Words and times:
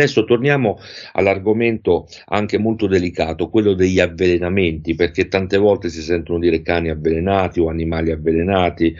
Adesso 0.00 0.24
torniamo 0.24 0.78
all'argomento 1.12 2.06
anche 2.28 2.56
molto 2.56 2.86
delicato, 2.86 3.50
quello 3.50 3.74
degli 3.74 4.00
avvelenamenti, 4.00 4.94
perché 4.94 5.28
tante 5.28 5.58
volte 5.58 5.90
si 5.90 6.00
sentono 6.00 6.38
dire 6.38 6.62
cani 6.62 6.88
avvelenati 6.88 7.60
o 7.60 7.68
animali 7.68 8.10
avvelenati, 8.10 8.96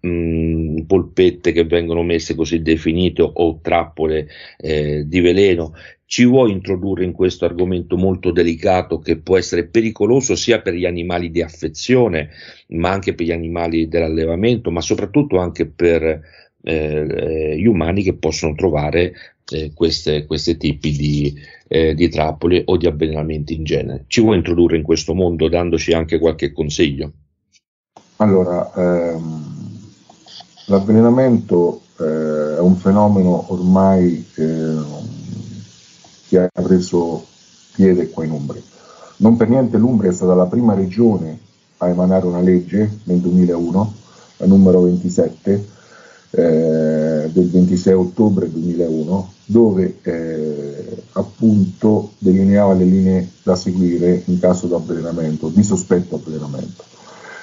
mh, 0.00 0.08
mm, 0.08 0.78
polpette 0.86 1.50
che 1.50 1.64
vengono 1.64 2.04
messe 2.04 2.36
così 2.36 2.62
definite 2.62 3.22
o 3.22 3.58
trappole 3.60 4.28
eh, 4.58 5.02
di 5.06 5.20
veleno. 5.20 5.72
Ci 6.06 6.24
vuoi 6.24 6.52
introdurre 6.52 7.02
in 7.02 7.12
questo 7.12 7.46
argomento 7.46 7.96
molto 7.96 8.30
delicato 8.30 9.00
che 9.00 9.18
può 9.18 9.36
essere 9.36 9.66
pericoloso 9.66 10.36
sia 10.36 10.60
per 10.60 10.74
gli 10.74 10.84
animali 10.84 11.32
di 11.32 11.42
affezione, 11.42 12.28
ma 12.68 12.90
anche 12.90 13.14
per 13.14 13.26
gli 13.26 13.32
animali 13.32 13.88
dell'allevamento, 13.88 14.70
ma 14.70 14.80
soprattutto 14.80 15.38
anche 15.38 15.66
per 15.66 16.20
eh, 16.62 17.56
gli 17.58 17.66
umani 17.66 18.02
che 18.02 18.14
possono 18.14 18.54
trovare 18.54 19.12
eh, 19.50 19.72
questi 19.74 20.56
tipi 20.56 20.90
di, 20.92 21.34
eh, 21.68 21.94
di 21.94 22.08
trappole 22.08 22.62
o 22.66 22.76
di 22.76 22.86
avvelenamenti 22.86 23.54
in 23.54 23.64
genere. 23.64 24.04
Ci 24.06 24.20
vuoi 24.20 24.36
introdurre 24.36 24.76
in 24.76 24.82
questo 24.82 25.14
mondo 25.14 25.48
dandoci 25.48 25.92
anche 25.92 26.18
qualche 26.18 26.52
consiglio? 26.52 27.12
Allora, 28.16 28.72
ehm, 28.74 29.44
l'avvelenamento 30.66 31.82
eh, 31.98 32.56
è 32.56 32.60
un 32.60 32.76
fenomeno 32.76 33.52
ormai 33.52 34.24
eh, 34.36 34.76
che 36.28 36.38
ha 36.38 36.62
preso 36.62 37.26
piede 37.74 38.08
qua 38.10 38.24
in 38.24 38.30
Umbria. 38.30 38.62
Non 39.16 39.36
per 39.36 39.48
niente 39.48 39.78
l'Umbria 39.78 40.10
è 40.10 40.14
stata 40.14 40.34
la 40.34 40.46
prima 40.46 40.74
regione 40.74 41.38
a 41.78 41.88
emanare 41.88 42.26
una 42.26 42.40
legge 42.40 42.98
nel 43.04 43.18
2001, 43.18 43.94
la 44.38 44.46
numero 44.46 44.82
27, 44.82 45.68
eh, 46.30 47.30
del 47.32 47.50
26 47.50 47.92
ottobre 47.92 48.50
2001, 48.50 49.32
dove 49.46 49.98
eh, 50.02 51.02
appunto 51.12 52.12
delineava 52.18 52.74
le 52.74 52.84
linee 52.84 53.30
da 53.42 53.54
seguire 53.54 54.22
in 54.26 54.38
caso 54.38 54.66
di 54.66 54.74
avvelenamento, 54.74 55.48
di 55.48 55.62
sospetto 55.62 56.16
avvelenamento. 56.16 56.84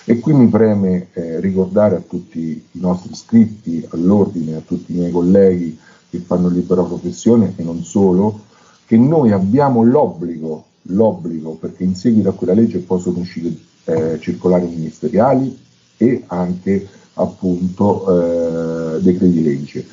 E 0.06 0.20
qui 0.20 0.34
mi 0.34 0.48
preme 0.48 1.10
eh, 1.14 1.40
ricordare 1.40 1.96
a 1.96 2.02
tutti 2.02 2.40
i 2.40 2.80
nostri 2.80 3.12
iscritti, 3.12 3.86
all'ordine, 3.92 4.56
a 4.56 4.62
tutti 4.66 4.94
i 4.94 4.96
miei 4.96 5.12
colleghi 5.12 5.78
che 6.10 6.20
fanno 6.20 6.50
libera 6.50 6.82
professione 6.82 7.54
e 7.56 7.64
non 7.64 7.84
solo, 7.84 8.40
che 8.86 8.98
noi 8.98 9.32
abbiamo 9.32 9.84
l'obbligo, 9.84 10.66
l'obbligo 10.84 11.52
perché 11.52 11.84
in 11.84 11.96
seguito 11.96 12.30
a 12.30 12.34
quella 12.34 12.54
legge 12.54 12.80
possono 12.80 13.20
uscire 13.20 13.56
eh, 13.86 14.18
circolari 14.20 14.66
ministeriali 14.66 15.58
e 15.98 16.24
anche 16.28 16.88
appunto 17.14 18.96
eh, 18.98 19.02
decreti 19.02 19.44
legge 19.44 19.86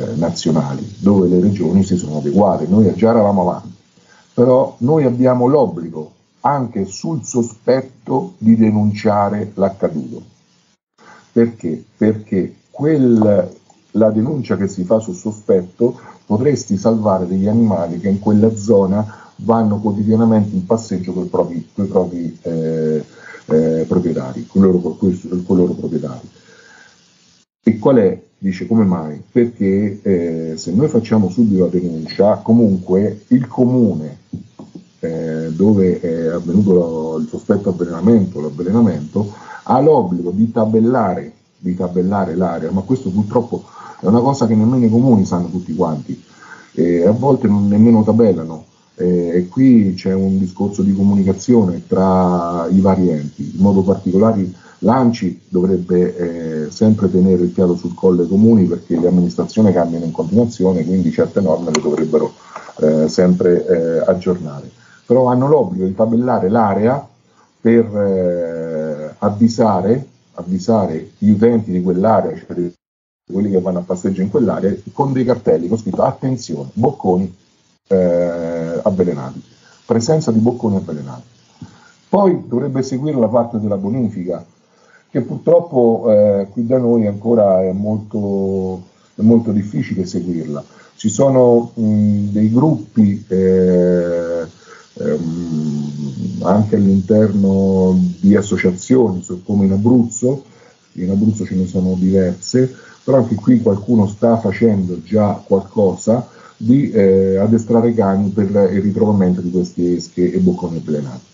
eh, 0.00 0.14
nazionali 0.16 0.96
dove 0.98 1.28
le 1.28 1.40
regioni 1.40 1.84
si 1.84 1.96
sono 1.96 2.18
adeguate, 2.18 2.66
noi 2.66 2.92
già 2.94 3.10
eravamo 3.10 3.42
avanti, 3.42 3.74
però 4.34 4.74
noi 4.78 5.04
abbiamo 5.04 5.46
l'obbligo 5.46 6.12
anche 6.40 6.86
sul 6.86 7.22
sospetto 7.24 8.34
di 8.38 8.56
denunciare 8.56 9.52
l'accaduto. 9.54 10.22
Perché? 11.32 11.84
Perché 11.96 12.56
quel, 12.70 13.56
la 13.92 14.10
denuncia 14.10 14.56
che 14.56 14.68
si 14.68 14.84
fa 14.84 14.98
sul 14.98 15.14
sospetto 15.14 15.98
potresti 16.24 16.76
salvare 16.76 17.26
degli 17.26 17.46
animali 17.46 18.00
che 18.00 18.08
in 18.08 18.18
quella 18.18 18.54
zona 18.56 19.18
vanno 19.36 19.80
quotidianamente 19.80 20.54
in 20.54 20.64
passeggio 20.66 21.12
con 21.12 21.24
i 21.24 21.28
propri, 21.28 21.68
coi 21.74 21.86
propri 21.86 22.38
eh, 22.42 23.04
eh, 23.46 23.84
proprietari, 23.86 24.46
con 24.46 24.62
loro, 24.62 24.96
loro 25.48 25.72
proprietari. 25.72 26.28
E 27.62 27.78
qual 27.78 27.96
è? 27.96 28.22
Dice 28.42 28.66
come 28.66 28.84
mai? 28.86 29.22
Perché 29.30 30.00
eh, 30.00 30.54
se 30.56 30.72
noi 30.72 30.88
facciamo 30.88 31.28
subito 31.28 31.64
la 31.64 31.68
denuncia, 31.68 32.36
comunque 32.36 33.24
il 33.28 33.46
comune 33.46 34.16
eh, 35.00 35.50
dove 35.52 36.00
è 36.00 36.28
avvenuto 36.28 36.72
lo, 36.72 37.18
il 37.18 37.28
sospetto 37.28 37.68
avvelenamento, 37.68 38.40
l'avvelenamento, 38.40 39.30
ha 39.64 39.78
l'obbligo 39.82 40.30
di 40.30 40.50
tabellare, 40.50 41.30
di 41.58 41.76
tabellare 41.76 42.34
l'area, 42.34 42.70
ma 42.70 42.80
questo 42.80 43.10
purtroppo 43.10 43.64
è 44.00 44.06
una 44.06 44.20
cosa 44.20 44.46
che 44.46 44.54
nemmeno 44.54 44.86
i 44.86 44.90
comuni 44.90 45.26
sanno 45.26 45.50
tutti 45.50 45.74
quanti, 45.74 46.18
e 46.72 47.06
a 47.06 47.10
volte 47.10 47.46
non 47.46 47.68
nemmeno 47.68 48.02
tabellano. 48.02 48.64
Eh, 48.94 49.32
e 49.34 49.48
qui 49.48 49.92
c'è 49.94 50.14
un 50.14 50.38
discorso 50.38 50.80
di 50.80 50.94
comunicazione 50.94 51.82
tra 51.86 52.66
i 52.70 52.80
vari 52.80 53.10
enti, 53.10 53.52
in 53.54 53.60
modo 53.60 53.82
particolare 53.82 54.50
l'ANCI 54.80 55.42
dovrebbe 55.48 56.16
eh, 56.66 56.70
sempre 56.70 57.10
tenere 57.10 57.42
il 57.42 57.50
fiato 57.50 57.76
sul 57.76 57.94
collo 57.94 58.22
ai 58.22 58.28
comuni 58.28 58.64
perché 58.64 58.98
le 58.98 59.08
amministrazioni 59.08 59.72
cambiano 59.72 60.04
in 60.04 60.12
continuazione, 60.12 60.84
quindi 60.84 61.10
certe 61.10 61.40
norme 61.40 61.70
le 61.70 61.80
dovrebbero 61.80 62.32
eh, 62.80 63.08
sempre 63.08 63.66
eh, 63.66 63.98
aggiornare. 64.06 64.70
Però 65.06 65.26
hanno 65.26 65.48
l'obbligo 65.48 65.86
di 65.86 65.94
tabellare 65.94 66.48
l'area 66.48 67.06
per 67.60 67.84
eh, 67.84 69.14
avvisare, 69.18 70.06
avvisare, 70.34 71.10
gli 71.18 71.30
utenti 71.30 71.70
di 71.70 71.82
quell'area, 71.82 72.36
cioè 72.36 72.70
quelli 73.30 73.50
che 73.50 73.60
vanno 73.60 73.80
a 73.80 73.82
passeggio 73.82 74.22
in 74.22 74.30
quell'area, 74.30 74.74
con 74.92 75.12
dei 75.12 75.24
cartelli 75.24 75.68
con 75.68 75.78
scritto 75.78 76.02
attenzione, 76.02 76.70
bocconi 76.72 77.36
eh, 77.88 78.80
avvelenati, 78.82 79.42
presenza 79.84 80.30
di 80.32 80.38
bocconi 80.38 80.76
avvelenati. 80.76 81.22
Poi 82.08 82.44
dovrebbe 82.46 82.82
seguire 82.82 83.18
la 83.18 83.28
parte 83.28 83.60
della 83.60 83.76
bonifica, 83.76 84.44
che 85.10 85.20
purtroppo 85.22 86.06
eh, 86.08 86.46
qui 86.52 86.66
da 86.66 86.78
noi 86.78 87.06
ancora 87.06 87.62
è 87.62 87.72
molto, 87.72 88.82
è 89.14 89.22
molto 89.22 89.50
difficile 89.50 90.06
seguirla. 90.06 90.64
Ci 90.94 91.08
sono 91.08 91.72
mh, 91.74 92.30
dei 92.30 92.52
gruppi 92.52 93.24
eh, 93.28 94.46
ehm, 94.94 96.42
anche 96.42 96.76
all'interno 96.76 97.98
di 98.20 98.36
associazioni, 98.36 99.24
come 99.44 99.64
in 99.64 99.72
Abruzzo, 99.72 100.44
in 100.92 101.10
Abruzzo 101.10 101.44
ce 101.44 101.54
ne 101.54 101.66
sono 101.66 101.94
diverse, 101.98 102.72
però 103.02 103.18
anche 103.18 103.34
qui 103.34 103.60
qualcuno 103.60 104.06
sta 104.06 104.38
facendo 104.38 105.02
già 105.02 105.42
qualcosa 105.44 106.28
di 106.56 106.90
eh, 106.90 107.36
addestrare 107.36 107.94
cani 107.94 108.28
per 108.28 108.48
il 108.72 108.82
ritrovamento 108.82 109.40
di 109.40 109.50
queste 109.50 109.96
esche 109.96 110.30
e 110.30 110.38
bocconi 110.38 110.76
avvelenati. 110.76 111.29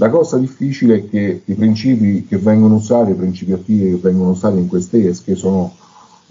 La 0.00 0.10
cosa 0.10 0.38
difficile 0.38 0.94
è 0.94 1.08
che 1.08 1.42
i 1.44 1.54
principi 1.54 2.24
che 2.24 2.36
vengono 2.38 2.76
usati, 2.76 3.10
i 3.10 3.14
principi 3.14 3.52
attivi 3.52 3.90
che 3.90 3.96
vengono 3.96 4.30
usati 4.30 4.56
in 4.56 4.68
queste 4.68 5.08
esche 5.08 5.34
sono 5.34 5.74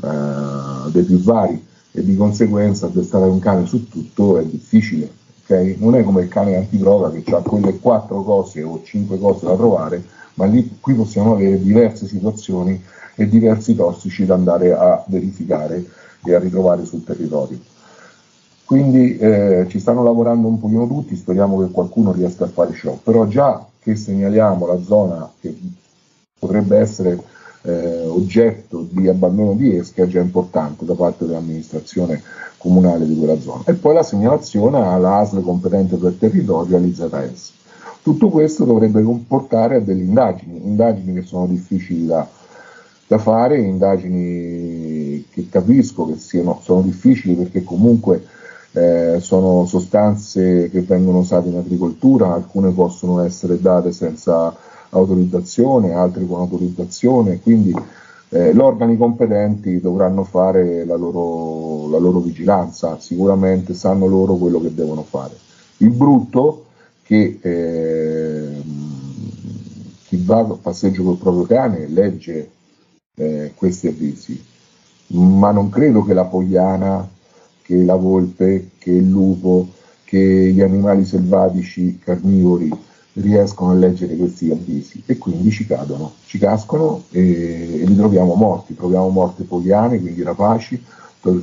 eh, 0.02 0.90
dei 0.90 1.04
più 1.04 1.20
vari 1.20 1.62
e 1.92 2.02
di 2.02 2.16
conseguenza 2.16 2.86
addestrare 2.86 3.26
un 3.26 3.40
cane 3.40 3.66
su 3.66 3.90
tutto 3.90 4.38
è 4.38 4.46
difficile. 4.46 5.12
Okay? 5.44 5.76
Non 5.80 5.96
è 5.96 6.04
come 6.04 6.22
il 6.22 6.30
cane 6.30 6.56
antidroga 6.56 7.12
che 7.12 7.36
ha 7.36 7.42
quelle 7.42 7.78
quattro 7.78 8.24
cose 8.24 8.64
o 8.64 8.82
cinque 8.86 9.20
cose 9.20 9.46
da 9.46 9.56
trovare, 9.58 10.02
ma 10.36 10.46
lì 10.46 10.78
qui 10.80 10.94
possiamo 10.94 11.34
avere 11.34 11.62
diverse 11.62 12.08
situazioni 12.08 12.82
e 13.16 13.28
diversi 13.28 13.76
tossici 13.76 14.26
da 14.26 14.36
andare 14.36 14.72
a 14.72 15.04
verificare 15.08 15.84
e 16.24 16.34
a 16.34 16.40
ritrovare 16.40 16.86
sul 16.86 17.04
territorio. 17.04 17.60
Quindi 18.68 19.18
eh, 19.18 19.66
ci 19.70 19.80
stanno 19.80 20.04
lavorando 20.04 20.50
un 20.50 20.60
pochino 20.60 20.86
tutti, 20.88 21.16
speriamo 21.16 21.58
che 21.64 21.72
qualcuno 21.72 22.12
riesca 22.12 22.44
a 22.44 22.50
fare 22.50 22.74
ciò, 22.74 23.00
però 23.02 23.26
già 23.26 23.66
che 23.80 23.96
segnaliamo 23.96 24.66
la 24.66 24.84
zona 24.84 25.32
che 25.40 25.58
potrebbe 26.38 26.78
essere 26.78 27.18
eh, 27.62 28.06
oggetto 28.08 28.86
di 28.90 29.08
abbandono 29.08 29.54
di 29.54 29.74
esche 29.74 30.04
è 30.04 30.08
già 30.08 30.20
importante 30.20 30.84
da 30.84 30.96
parte 30.96 31.26
dell'amministrazione 31.26 32.22
comunale 32.58 33.08
di 33.08 33.18
quella 33.18 33.40
zona. 33.40 33.62
E 33.68 33.74
poi 33.74 33.94
la 33.94 34.04
segnalazione 34.04 34.86
all'ASL 34.86 35.42
competente 35.44 35.96
per 35.96 36.16
territorio, 36.20 36.76
all'IZS. 36.76 37.54
Tutto 38.02 38.28
questo 38.28 38.66
dovrebbe 38.66 39.02
comportare 39.02 39.78
a 39.78 39.80
delle 39.80 40.04
indagini, 40.04 40.60
indagini 40.62 41.14
che 41.14 41.22
sono 41.22 41.48
difficili 41.48 42.06
da, 42.06 42.28
da 43.08 43.18
fare, 43.18 43.62
indagini 43.62 45.26
che 45.30 45.48
capisco 45.50 46.06
che 46.08 46.18
siano, 46.18 46.60
sono 46.62 46.82
difficili 46.82 47.34
perché 47.36 47.64
comunque 47.64 48.36
eh, 48.78 49.20
sono 49.20 49.66
sostanze 49.66 50.70
che 50.70 50.82
vengono 50.82 51.20
usate 51.20 51.50
in 51.50 51.58
agricoltura, 51.58 52.34
alcune 52.34 52.72
possono 52.72 53.22
essere 53.22 53.60
date 53.60 53.92
senza 53.92 54.56
autorizzazione, 54.90 55.94
altre 55.94 56.26
con 56.28 56.42
autorizzazione, 56.42 57.40
quindi 57.40 57.74
eh, 58.30 58.54
gli 58.54 58.60
organi 58.60 58.96
competenti 58.96 59.82
dovranno 59.82 60.24
fare 60.24 60.86
la 60.86 60.96
loro, 60.96 61.90
la 61.90 61.98
loro 61.98 62.20
vigilanza, 62.20 63.00
sicuramente 63.00 63.74
sanno 63.74 64.06
loro 64.06 64.36
quello 64.36 64.62
che 64.62 64.74
devono 64.74 65.02
fare. 65.04 65.36
Il 65.78 65.90
brutto 65.90 66.66
che 67.02 67.40
eh, 67.42 68.62
chi 70.08 70.22
va 70.24 70.40
a 70.40 70.58
passeggio 70.62 71.04
col 71.04 71.18
proprio 71.18 71.46
cane 71.46 71.88
legge 71.88 72.52
eh, 73.16 73.54
questi 73.56 73.88
avvisi, 73.88 74.40
ma 75.08 75.52
non 75.52 75.70
credo 75.70 76.04
che 76.04 76.14
la 76.14 76.26
pogliana 76.26 77.16
che 77.68 77.84
la 77.84 77.96
volpe, 77.96 78.70
che 78.78 78.92
il 78.92 79.10
lupo, 79.10 79.68
che 80.06 80.52
gli 80.54 80.62
animali 80.62 81.04
selvatici 81.04 82.00
carnivori 82.02 82.72
riescono 83.16 83.72
a 83.72 83.74
leggere 83.74 84.16
questi 84.16 84.50
avvisi 84.50 85.04
e 85.06 85.18
quindi 85.18 85.52
ci 85.52 85.68
cadono, 85.68 86.14
ci 86.28 86.38
cascono 86.38 87.04
e, 87.12 87.82
e 87.82 87.86
li 87.86 87.96
troviamo 87.96 88.36
morti, 88.36 88.74
troviamo 88.74 89.10
morti 89.10 89.44
pogliane, 89.44 90.00
quindi 90.00 90.24
rapaci, 90.24 90.82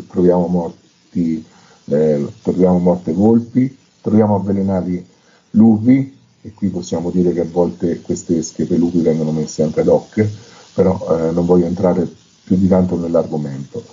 troviamo 0.08 0.46
morti 0.46 1.44
eh, 1.86 2.26
troviamo 2.42 2.78
morte 2.78 3.12
volpi, 3.12 3.76
troviamo 4.00 4.36
avvelenati 4.36 5.04
lupi, 5.50 6.16
e 6.40 6.52
qui 6.54 6.68
possiamo 6.68 7.10
dire 7.10 7.32
che 7.32 7.40
a 7.40 7.46
volte 7.50 8.00
queste 8.00 8.42
schepe 8.42 8.76
lupi 8.76 9.00
vengono 9.00 9.32
messe 9.32 9.62
anche 9.62 9.80
ad 9.80 9.88
hoc, 9.88 10.26
però 10.72 11.18
eh, 11.18 11.32
non 11.32 11.44
voglio 11.44 11.66
entrare 11.66 12.10
più 12.44 12.56
di 12.56 12.68
tanto 12.68 12.96
nell'argomento. 12.96 13.84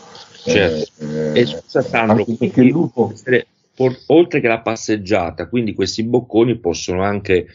Certo. 0.43 0.91
Eh, 0.99 1.39
e 1.39 1.45
scusa 1.45 1.81
Sandro, 1.81 2.25
perché 2.37 2.61
il 2.61 2.67
lupo... 2.67 3.11
Essere 3.13 3.47
oltre 4.07 4.41
che 4.41 4.47
la 4.47 4.59
passeggiata, 4.59 5.47
quindi 5.47 5.73
questi 5.73 6.03
bocconi 6.03 6.57
possono 6.57 7.01
anche 7.03 7.47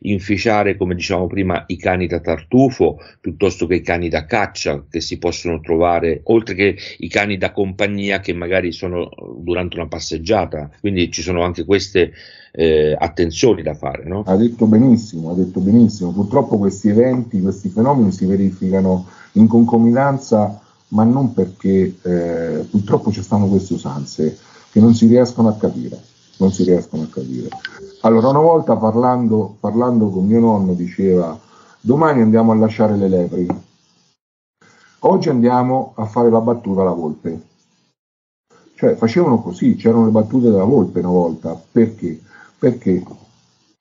inficiare, 0.00 0.76
come 0.76 0.94
diciamo 0.94 1.26
prima, 1.26 1.64
i 1.66 1.76
cani 1.76 2.06
da 2.06 2.20
tartufo 2.20 2.98
piuttosto 3.20 3.66
che 3.66 3.76
i 3.76 3.80
cani 3.82 4.08
da 4.08 4.24
caccia 4.24 4.84
che 4.88 5.00
si 5.00 5.18
possono 5.18 5.60
trovare, 5.60 6.20
oltre 6.24 6.54
che 6.54 6.76
i 6.98 7.08
cani 7.08 7.36
da 7.36 7.52
compagnia 7.52 8.20
che 8.20 8.32
magari 8.32 8.72
sono 8.72 9.10
durante 9.38 9.76
una 9.76 9.88
passeggiata. 9.88 10.70
Quindi 10.80 11.10
ci 11.10 11.22
sono 11.22 11.42
anche 11.42 11.64
queste 11.64 12.12
eh, 12.52 12.96
attenzioni 12.98 13.62
da 13.62 13.74
fare. 13.74 14.04
No? 14.04 14.22
Ha 14.26 14.36
detto 14.36 14.66
benissimo, 14.66 15.30
ha 15.30 15.34
detto 15.34 15.60
benissimo. 15.60 16.12
Purtroppo 16.12 16.56
questi 16.56 16.88
eventi, 16.88 17.40
questi 17.40 17.68
fenomeni 17.68 18.12
si 18.12 18.24
verificano 18.26 19.06
in 19.32 19.48
concomitanza, 19.48 20.63
ma 20.94 21.04
non 21.04 21.34
perché 21.34 21.96
eh, 22.02 22.66
purtroppo 22.70 23.12
ci 23.12 23.22
stanno 23.22 23.46
queste 23.46 23.74
usanze 23.74 24.38
che 24.70 24.80
non 24.80 24.94
si 24.94 25.06
riescono 25.06 25.48
a 25.48 25.54
capire. 25.54 26.02
Non 26.36 26.50
si 26.52 26.64
riescono 26.64 27.02
a 27.02 27.06
capire. 27.06 27.48
Allora, 28.00 28.28
una 28.28 28.40
volta 28.40 28.76
parlando, 28.76 29.56
parlando 29.60 30.08
con 30.08 30.26
mio 30.26 30.40
nonno 30.40 30.72
diceva 30.72 31.38
domani 31.80 32.22
andiamo 32.22 32.50
a 32.50 32.56
lasciare 32.56 32.96
le 32.96 33.08
lepri, 33.08 33.46
oggi 35.00 35.28
andiamo 35.28 35.92
a 35.96 36.06
fare 36.06 36.30
la 36.30 36.40
battuta 36.40 36.80
alla 36.80 36.92
volpe. 36.92 37.42
Cioè 38.74 38.94
facevano 38.96 39.40
così, 39.40 39.76
c'erano 39.76 40.06
le 40.06 40.10
battute 40.10 40.50
della 40.50 40.64
volpe 40.64 40.98
una 41.00 41.08
volta, 41.08 41.60
perché? 41.70 42.20
Perché 42.58 43.04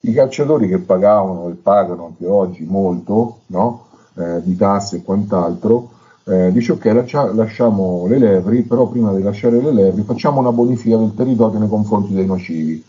i 0.01 0.13
cacciatori 0.13 0.68
che 0.68 0.80
pagavano 0.80 1.50
e 1.50 1.54
pagano 1.54 2.07
anche 2.07 2.27
oggi 2.27 2.65
molto 2.65 3.39
no? 3.48 3.86
eh, 4.15 4.44
di 4.44 4.56
tasse 4.56 4.98
e 4.98 5.04
quant'altro, 5.04 5.89
eh, 6.25 6.51
dice 6.51 6.71
ok 6.73 6.85
lascia, 6.85 7.33
lasciamo 7.33 8.05
le 8.07 8.17
lepri, 8.17 8.63
però 8.63 8.87
prima 8.87 9.13
di 9.13 9.21
lasciare 9.21 9.61
le 9.61 9.71
lepri 9.71 10.03
facciamo 10.03 10.39
una 10.39 10.51
bonifica 10.51 10.97
del 10.97 11.13
territorio 11.13 11.59
nei 11.59 11.67
confronti 11.67 12.13
dei 12.13 12.25
nocivi. 12.25 12.83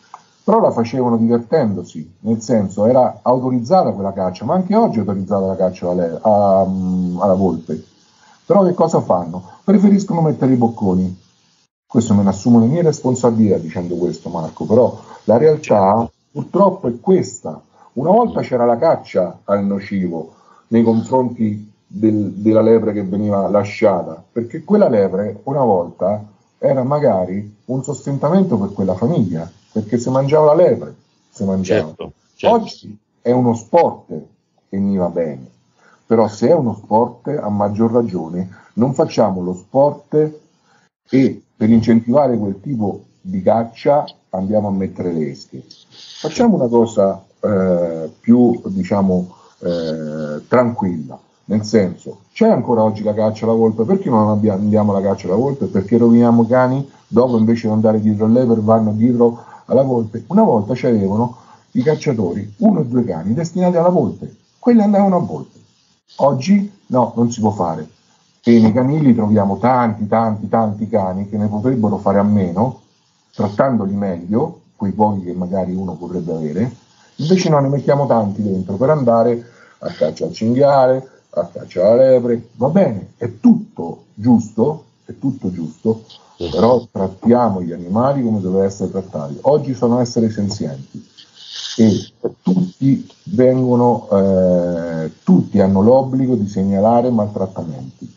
Però 0.44 0.60
la 0.60 0.70
facevano 0.70 1.16
divertendosi, 1.16 2.16
nel 2.20 2.42
senso 2.42 2.84
era 2.86 3.20
autorizzata 3.22 3.92
quella 3.92 4.12
caccia, 4.12 4.44
ma 4.44 4.54
anche 4.54 4.76
oggi 4.76 4.96
è 4.96 5.00
autorizzata 5.00 5.46
la 5.46 5.56
caccia 5.56 5.90
alla, 5.90 6.18
a, 6.20 6.66
mm, 6.66 7.18
alla 7.18 7.34
volpe. 7.34 7.82
Però 8.44 8.62
che 8.64 8.74
cosa 8.74 9.00
fanno? 9.00 9.42
Preferiscono 9.64 10.20
mettere 10.20 10.52
i 10.52 10.56
bocconi. 10.56 11.22
Questo 11.86 12.12
me 12.12 12.22
ne 12.22 12.28
assumo 12.28 12.60
le 12.60 12.66
mie 12.66 12.82
responsabilità 12.82 13.56
dicendo 13.56 13.94
questo 13.96 14.28
Marco, 14.28 14.66
però 14.66 15.00
la 15.24 15.38
realtà 15.38 16.08
purtroppo 16.30 16.88
è 16.88 17.00
questa. 17.00 17.58
Una 17.94 18.10
volta 18.10 18.42
c'era 18.42 18.66
la 18.66 18.76
caccia 18.76 19.40
al 19.44 19.64
nocivo 19.64 20.34
nei 20.68 20.82
confronti 20.82 21.72
del, 21.94 22.32
della 22.32 22.60
lepre 22.60 22.92
che 22.92 23.04
veniva 23.04 23.48
lasciata, 23.48 24.22
perché 24.32 24.64
quella 24.64 24.88
lepre 24.88 25.40
una 25.44 25.62
volta 25.62 26.24
era 26.58 26.82
magari 26.82 27.56
un 27.66 27.84
sostentamento 27.84 28.58
per 28.58 28.72
quella 28.72 28.94
famiglia, 28.94 29.50
perché 29.72 29.98
si 29.98 30.10
mangiava 30.10 30.46
la 30.46 30.54
lepre, 30.54 30.94
si 31.30 31.44
mangiava. 31.44 31.86
Certo, 31.86 32.12
certo. 32.34 32.56
Oggi 32.56 32.98
è 33.20 33.30
uno 33.30 33.54
sport 33.54 34.12
e 34.68 34.76
mi 34.76 34.96
va 34.96 35.08
bene, 35.08 35.48
però 36.04 36.26
se 36.26 36.48
è 36.48 36.54
uno 36.54 36.74
sport 36.74 37.28
a 37.28 37.48
maggior 37.48 37.92
ragione 37.92 38.48
non 38.74 38.92
facciamo 38.92 39.40
lo 39.40 39.54
sport 39.54 40.40
e 41.08 41.42
per 41.56 41.70
incentivare 41.70 42.36
quel 42.36 42.60
tipo 42.60 43.04
di 43.20 43.40
caccia 43.40 44.04
andiamo 44.30 44.66
a 44.66 44.72
mettere 44.72 45.12
le 45.12 45.30
esche. 45.30 45.62
Facciamo 46.20 46.56
una 46.56 46.66
cosa 46.66 47.24
eh, 47.40 48.10
più 48.18 48.60
diciamo 48.66 49.32
eh, 49.60 50.42
tranquilla 50.48 51.18
nel 51.46 51.64
senso, 51.64 52.20
c'è 52.32 52.48
ancora 52.48 52.82
oggi 52.82 53.02
la 53.02 53.12
caccia 53.12 53.44
alla 53.44 53.54
volpe, 53.54 53.84
perché 53.84 54.08
non 54.08 54.28
andiamo 54.28 54.94
alla 54.94 55.06
caccia 55.06 55.26
alla 55.26 55.36
volpe? 55.36 55.66
Perché 55.66 55.98
roviniamo 55.98 56.46
cani, 56.46 56.88
dopo 57.06 57.36
invece 57.36 57.66
di 57.66 57.72
andare 57.72 58.00
dietro 58.00 58.24
all'ever 58.24 58.60
vanno 58.60 58.92
dietro 58.92 59.44
alla 59.66 59.82
volpe. 59.82 60.24
Una 60.28 60.42
volta 60.42 60.72
c'avevano 60.74 61.36
i 61.72 61.82
cacciatori, 61.82 62.54
uno 62.58 62.80
o 62.80 62.82
due 62.84 63.04
cani 63.04 63.34
destinati 63.34 63.76
alla 63.76 63.88
volpe, 63.88 64.34
quelli 64.58 64.82
andavano 64.82 65.16
a 65.16 65.20
volpe. 65.20 65.58
Oggi 66.16 66.72
no, 66.86 67.12
non 67.16 67.30
si 67.30 67.40
può 67.40 67.50
fare. 67.50 67.88
E 68.42 68.60
nei 68.60 68.72
canili 68.72 69.14
troviamo 69.14 69.58
tanti, 69.58 70.06
tanti, 70.06 70.48
tanti 70.48 70.88
cani 70.88 71.28
che 71.28 71.36
ne 71.36 71.46
potrebbero 71.48 71.96
fare 71.96 72.18
a 72.18 72.22
meno, 72.22 72.80
trattandoli 73.34 73.94
meglio, 73.94 74.60
quei 74.76 74.92
pochi 74.92 75.24
che 75.24 75.32
magari 75.32 75.74
uno 75.74 75.94
potrebbe 75.94 76.32
avere, 76.32 76.70
invece 77.16 77.48
noi 77.48 77.62
ne 77.62 77.68
mettiamo 77.68 78.06
tanti 78.06 78.42
dentro 78.42 78.76
per 78.76 78.90
andare 78.90 79.46
a 79.78 79.88
caccia 79.88 80.26
al 80.26 80.32
cinghiale, 80.32 81.08
a 81.34 81.46
caccia 81.46 81.86
alla 81.86 82.10
lepre, 82.10 82.48
va 82.56 82.68
bene, 82.68 83.12
è 83.16 83.40
tutto 83.40 84.04
giusto, 84.14 84.84
è 85.04 85.12
tutto 85.18 85.52
giusto, 85.52 86.04
però 86.50 86.86
trattiamo 86.90 87.62
gli 87.62 87.72
animali 87.72 88.22
come 88.22 88.40
devono 88.40 88.62
essere 88.62 88.90
trattati. 88.90 89.38
Oggi 89.42 89.74
sono 89.74 90.00
esseri 90.00 90.30
senzienti 90.30 91.04
e 91.76 92.12
tutti 92.42 93.08
vengono, 93.24 94.08
eh, 94.10 95.10
tutti 95.22 95.60
hanno 95.60 95.82
l'obbligo 95.82 96.34
di 96.34 96.46
segnalare 96.46 97.10
maltrattamenti. 97.10 98.12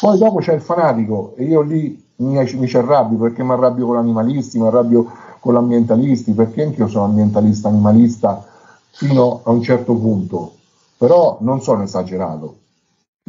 Poi 0.00 0.18
dopo 0.18 0.38
c'è 0.38 0.54
il 0.54 0.62
fanatico 0.62 1.34
e 1.36 1.44
io 1.44 1.60
lì 1.60 2.02
mi, 2.16 2.54
mi 2.54 2.68
ci 2.68 2.76
arrabbio 2.76 3.18
perché 3.18 3.42
mi 3.42 3.52
arrabbio 3.52 3.86
con 3.86 3.96
gli 3.96 3.98
animalisti, 3.98 4.58
mi 4.58 4.66
arrabbio 4.66 5.06
con 5.40 5.54
gli 5.54 5.58
ambientalisti, 5.58 6.32
perché 6.32 6.62
anche 6.62 6.80
io 6.80 6.88
sono 6.88 7.04
ambientalista, 7.04 7.68
animalista 7.68 8.46
fino 8.90 9.40
a 9.44 9.50
un 9.50 9.62
certo 9.62 9.94
punto, 9.94 10.54
però 11.00 11.38
non 11.40 11.62
sono 11.62 11.82
esagerato. 11.82 12.58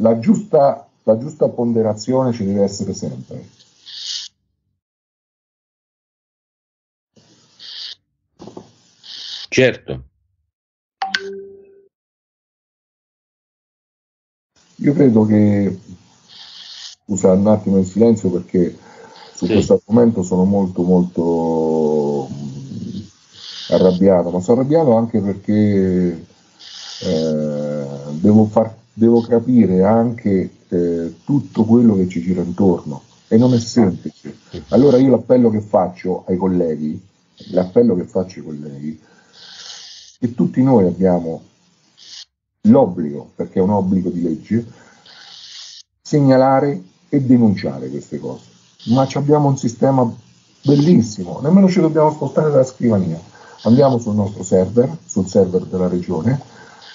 La 0.02 0.18
giusta, 0.18 0.86
la 1.04 1.16
giusta 1.16 1.48
ponderazione 1.48 2.34
ci 2.34 2.44
deve 2.44 2.64
essere 2.64 2.92
sempre. 2.92 3.48
Certo. 9.48 10.02
Io 14.76 14.92
credo 14.92 15.24
che, 15.24 15.78
scusa 17.06 17.32
un 17.32 17.46
attimo 17.46 17.78
in 17.78 17.86
silenzio 17.86 18.30
perché 18.30 18.76
su 19.34 19.46
sì. 19.46 19.52
questo 19.54 19.72
argomento 19.82 20.22
sono 20.22 20.44
molto 20.44 20.82
molto 20.82 22.28
arrabbiato, 23.70 24.28
ma 24.28 24.40
sono 24.40 24.60
arrabbiato 24.60 24.94
anche 24.94 25.22
perché 25.22 26.26
eh, 27.02 27.84
devo, 28.20 28.46
far, 28.46 28.74
devo, 28.92 29.20
capire 29.22 29.82
anche 29.82 30.50
eh, 30.68 31.14
tutto 31.24 31.64
quello 31.64 31.96
che 31.96 32.08
ci 32.08 32.20
gira 32.20 32.42
intorno 32.42 33.02
e 33.28 33.36
non 33.36 33.54
è 33.54 33.58
semplice. 33.58 34.36
Allora 34.68 34.98
io 34.98 35.10
l'appello 35.10 35.50
che 35.50 35.60
faccio 35.60 36.24
ai 36.26 36.36
colleghi, 36.36 37.00
l'appello 37.50 37.94
che 37.94 38.04
faccio 38.04 38.38
ai 38.40 38.44
colleghi, 38.44 39.00
che 40.18 40.34
tutti 40.34 40.62
noi 40.62 40.86
abbiamo 40.86 41.42
l'obbligo, 42.62 43.30
perché 43.34 43.58
è 43.58 43.62
un 43.62 43.70
obbligo 43.70 44.10
di 44.10 44.22
legge, 44.22 44.64
segnalare 46.00 46.82
e 47.08 47.20
denunciare 47.20 47.88
queste 47.88 48.18
cose. 48.18 48.44
Ma 48.86 49.08
abbiamo 49.14 49.48
un 49.48 49.56
sistema 49.56 50.08
bellissimo, 50.62 51.40
nemmeno 51.40 51.68
ci 51.68 51.80
dobbiamo 51.80 52.12
spostare 52.12 52.50
dalla 52.50 52.64
scrivania. 52.64 53.20
Andiamo 53.64 53.98
sul 53.98 54.14
nostro 54.14 54.42
server, 54.42 54.96
sul 55.04 55.26
server 55.26 55.64
della 55.64 55.88
regione, 55.88 56.40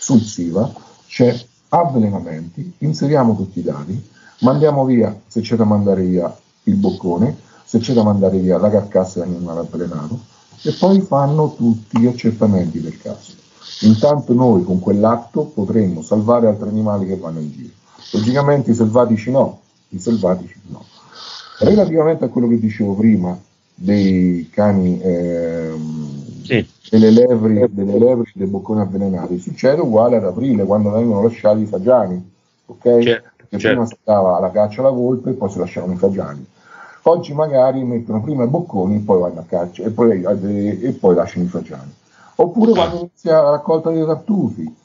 sul 0.07 0.21
SIVA 0.21 0.71
c'è 1.05 1.37
avvelenamenti, 1.67 2.75
inseriamo 2.77 3.35
tutti 3.35 3.59
i 3.59 3.63
dati, 3.63 4.09
mandiamo 4.39 4.85
via, 4.85 5.13
se 5.27 5.41
c'è 5.41 5.57
da 5.57 5.65
mandare 5.65 6.01
via, 6.03 6.33
il 6.63 6.75
boccone, 6.75 7.35
se 7.65 7.79
c'è 7.79 7.91
da 7.91 8.03
mandare 8.03 8.37
via 8.37 8.57
la 8.57 8.69
carcassa 8.69 9.19
dell'animale 9.19 9.59
avvelenato 9.59 10.17
e 10.61 10.71
poi 10.79 11.01
fanno 11.01 11.55
tutti 11.55 11.99
gli 11.99 12.07
accertamenti 12.07 12.79
del 12.79 12.97
caso. 13.01 13.33
Intanto 13.81 14.33
noi 14.33 14.63
con 14.63 14.79
quell'atto 14.79 15.43
potremmo 15.43 16.01
salvare 16.01 16.47
altri 16.47 16.69
animali 16.69 17.05
che 17.05 17.17
vanno 17.17 17.39
in 17.39 17.51
giro. 17.51 17.73
Logicamente 18.11 18.71
i 18.71 18.75
selvatici 18.75 19.29
no, 19.29 19.59
i 19.89 19.99
selvatici 19.99 20.57
no. 20.67 20.85
Relativamente 21.59 22.23
a 22.23 22.29
quello 22.29 22.47
che 22.47 22.59
dicevo 22.59 22.93
prima 22.93 23.37
dei 23.75 24.49
cani 24.49 25.01
ehm, 25.01 25.66
sì 26.47 26.75
delle 26.89 27.11
lepri, 27.11 27.65
delle 27.69 27.99
lepri 27.99 28.31
dei 28.33 28.47
bocconi 28.47 28.81
avvelenati. 28.81 29.39
Succede 29.39 29.81
uguale 29.81 30.17
ad 30.17 30.25
aprile 30.25 30.63
quando 30.63 30.91
vengono 30.91 31.23
lasciati 31.23 31.61
i 31.61 31.65
fagiani, 31.65 32.31
ok? 32.65 32.81
Certo, 32.81 33.29
Perché 33.35 33.59
certo. 33.59 33.67
prima 33.67 33.85
si 33.85 33.97
dava 34.03 34.39
la 34.39 34.51
caccia 34.51 34.81
alla 34.81 34.89
volpe 34.89 35.31
e 35.31 35.33
poi 35.33 35.49
si 35.49 35.59
lasciavano 35.59 35.93
i 35.93 35.97
fagiani. 35.97 36.45
Oggi 37.03 37.33
magari 37.33 37.83
mettono 37.83 38.21
prima 38.21 38.43
i 38.43 38.47
bocconi, 38.47 38.99
poi 38.99 39.19
vanno 39.19 39.39
a 39.39 39.45
caccia 39.47 39.83
e 39.83 39.89
poi, 39.91 40.21
e 40.21 40.91
poi 40.99 41.15
lasciano 41.15 41.45
i 41.45 41.47
fagiani. 41.47 41.93
Oppure 42.35 42.71
quando 42.71 42.97
inizia 42.97 43.41
la 43.41 43.51
raccolta 43.51 43.89
dei 43.91 44.05
tartufi, 44.05 44.75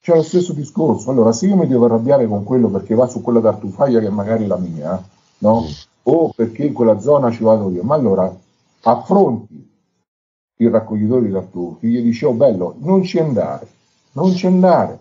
c'è 0.00 0.14
lo 0.14 0.22
stesso 0.22 0.52
discorso. 0.52 1.10
Allora, 1.10 1.32
se 1.32 1.46
io 1.46 1.56
mi 1.56 1.66
devo 1.66 1.86
arrabbiare 1.86 2.26
con 2.26 2.44
quello 2.44 2.68
perché 2.68 2.94
va 2.94 3.06
su 3.06 3.22
quella 3.22 3.40
tartufaia 3.40 4.00
che 4.00 4.10
magari 4.10 4.44
è 4.44 4.46
la 4.46 4.56
mia, 4.56 5.02
no? 5.38 5.66
O 6.04 6.32
perché 6.34 6.64
in 6.64 6.72
quella 6.72 7.00
zona 7.00 7.30
ci 7.30 7.42
vado 7.42 7.70
io, 7.70 7.82
ma 7.82 7.94
allora 7.94 8.32
affronti 8.82 9.73
il 10.64 10.72
raccoglitore 10.72 11.26
di 11.26 11.32
tartufi, 11.32 11.88
gli 11.88 12.02
dice, 12.02 12.26
oh 12.26 12.32
bello, 12.32 12.76
non 12.78 13.02
ci 13.02 13.18
andare, 13.18 13.66
non 14.12 14.34
ci 14.34 14.46
andare. 14.46 14.98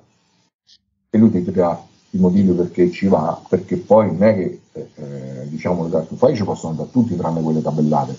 E 1.09 1.17
lui 1.17 1.29
ti 1.31 1.43
dirà 1.43 1.79
i 2.11 2.17
motivi 2.17 2.51
perché 2.53 2.91
ci 2.91 3.07
va, 3.07 3.39
perché 3.47 3.77
poi 3.77 4.07
non 4.07 4.23
è 4.23 4.35
che, 4.35 4.61
eh 4.71 5.49
diciamo, 5.49 5.83
le 5.83 5.91
tartufai 5.91 6.35
ci 6.35 6.43
possono 6.43 6.71
andare 6.71 6.91
tutti 6.91 7.15
tranne 7.15 7.41
quelle 7.41 7.61
tabellate, 7.61 8.17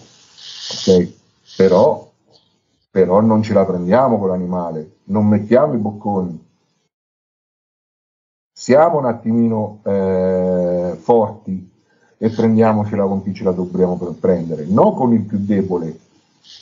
ok? 0.73 1.13
Però, 1.57 2.11
però 2.91 3.21
non 3.21 3.43
ce 3.43 3.53
la 3.53 3.65
prendiamo 3.65 4.19
con 4.19 4.29
l'animale, 4.29 4.99
non 5.05 5.27
mettiamo 5.27 5.75
i 5.75 5.79
bocconi, 5.79 6.45
siamo 8.53 8.99
un 8.99 9.07
attimino 9.07 9.81
eh, 9.85 10.97
forti 11.01 11.71
e 12.17 12.31
prendiamocela 12.31 13.05
con 13.05 13.23
chi 13.23 13.35
ce 13.35 13.45
la 13.45 13.53
dobbiamo 13.53 13.97
prendere, 13.97 14.65
non 14.65 14.95
con 14.95 15.13
il 15.13 15.23
più 15.23 15.39
debole, 15.39 15.99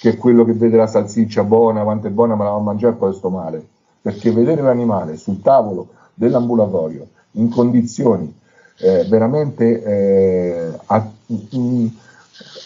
che 0.01 0.11
è 0.11 0.17
quello 0.17 0.45
che 0.45 0.53
vede 0.53 0.77
la 0.77 0.87
salsiccia 0.87 1.45
buona, 1.45 1.83
quanto 1.83 2.07
è 2.07 2.11
buona, 2.11 2.37
me 2.37 2.45
la 2.45 2.51
va 2.51 2.57
a 2.57 2.61
mangiare 2.61 2.95
e 2.95 2.97
poi 2.97 3.15
sto 3.15 3.31
male. 3.31 3.65
Perché 4.01 4.33
vedere 4.33 4.62
l'animale 4.62 5.17
sul 5.17 5.41
tavolo 5.41 5.89
dell'ambulatorio 6.15 7.07
in 7.33 7.49
condizioni 7.49 8.41
eh, 8.79 9.05
veramente 9.05 9.83
eh, 9.83 10.73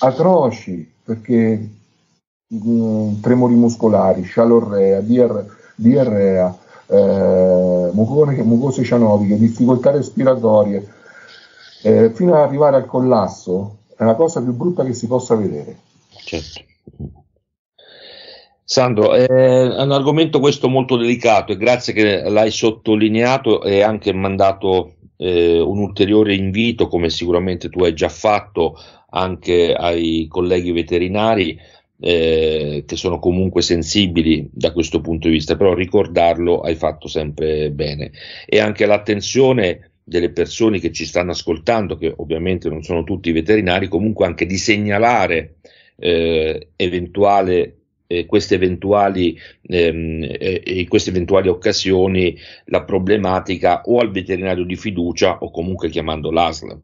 atroci, 0.01 0.93
perché 1.05 1.69
mh, 2.47 2.71
mm, 2.71 3.21
tremori 3.21 3.55
muscolari, 3.55 4.23
scialorrea, 4.23 5.01
diar- 5.01 5.47
diarrea, 5.75 6.57
eh, 6.87 7.91
mucone, 7.93 8.43
mucose 8.43 8.83
cianoviche, 8.83 9.37
difficoltà 9.37 9.91
respiratorie, 9.91 10.89
eh, 11.83 12.11
fino 12.15 12.35
ad 12.35 12.41
arrivare 12.41 12.77
al 12.77 12.87
collasso, 12.87 13.77
è 13.97 14.05
la 14.05 14.15
cosa 14.15 14.41
più 14.41 14.53
brutta 14.53 14.85
che 14.85 14.95
si 14.95 15.07
possa 15.07 15.35
vedere. 15.35 15.77
Certo. 16.09 16.75
Sandro, 18.69 19.15
è 19.15 19.29
un 19.29 19.93
argomento 19.93 20.41
questo 20.41 20.69
molto 20.69 20.97
delicato 20.97 21.53
e 21.53 21.57
grazie 21.57 21.93
che 21.93 22.29
l'hai 22.29 22.51
sottolineato 22.51 23.63
e 23.63 23.83
anche 23.83 24.13
mandato 24.13 24.97
eh, 25.19 25.61
un 25.61 25.79
ulteriore 25.79 26.35
invito, 26.35 26.89
come 26.89 27.09
sicuramente 27.09 27.69
tu 27.69 27.85
hai 27.85 27.95
già 27.95 28.09
fatto 28.09 28.77
anche 29.11 29.73
ai 29.73 30.27
colleghi 30.29 30.73
veterinari 30.73 31.57
eh, 32.01 32.83
che 32.85 32.97
sono 32.97 33.21
comunque 33.21 33.63
sensibili 33.63 34.51
da 34.53 34.73
questo 34.73 35.01
punto 35.01 35.29
di 35.29 35.35
vista, 35.35 35.57
però 35.57 35.73
ricordarlo 35.73 36.63
hai 36.63 36.75
fatto 36.75 37.07
sempre 37.07 37.71
bene. 37.71 38.11
E 38.47 38.59
anche 38.59 38.85
l'attenzione 38.85 39.93
delle 40.03 40.31
persone 40.31 40.81
che 40.81 40.91
ci 40.91 41.05
stanno 41.05 41.31
ascoltando, 41.31 41.97
che 41.97 42.13
ovviamente 42.17 42.69
non 42.69 42.83
sono 42.83 43.05
tutti 43.05 43.31
veterinari, 43.31 43.87
comunque 43.87 44.27
anche 44.27 44.45
di 44.45 44.57
segnalare 44.57 45.59
eh, 45.99 46.71
eventuale 46.75 47.76
eh, 48.07 48.27
queste, 48.27 48.55
eventuali, 48.55 49.37
ehm, 49.63 50.23
eh, 50.23 50.63
in 50.65 50.89
queste 50.89 51.11
eventuali 51.11 51.49
occasioni 51.49 52.37
la 52.67 52.83
problematica 52.85 53.83
o 53.85 53.99
al 53.99 54.11
veterinario 54.11 54.65
di 54.65 54.77
fiducia 54.77 55.39
o 55.41 55.51
comunque 55.51 55.89
chiamando 55.89 56.31
l'ASL. 56.31 56.81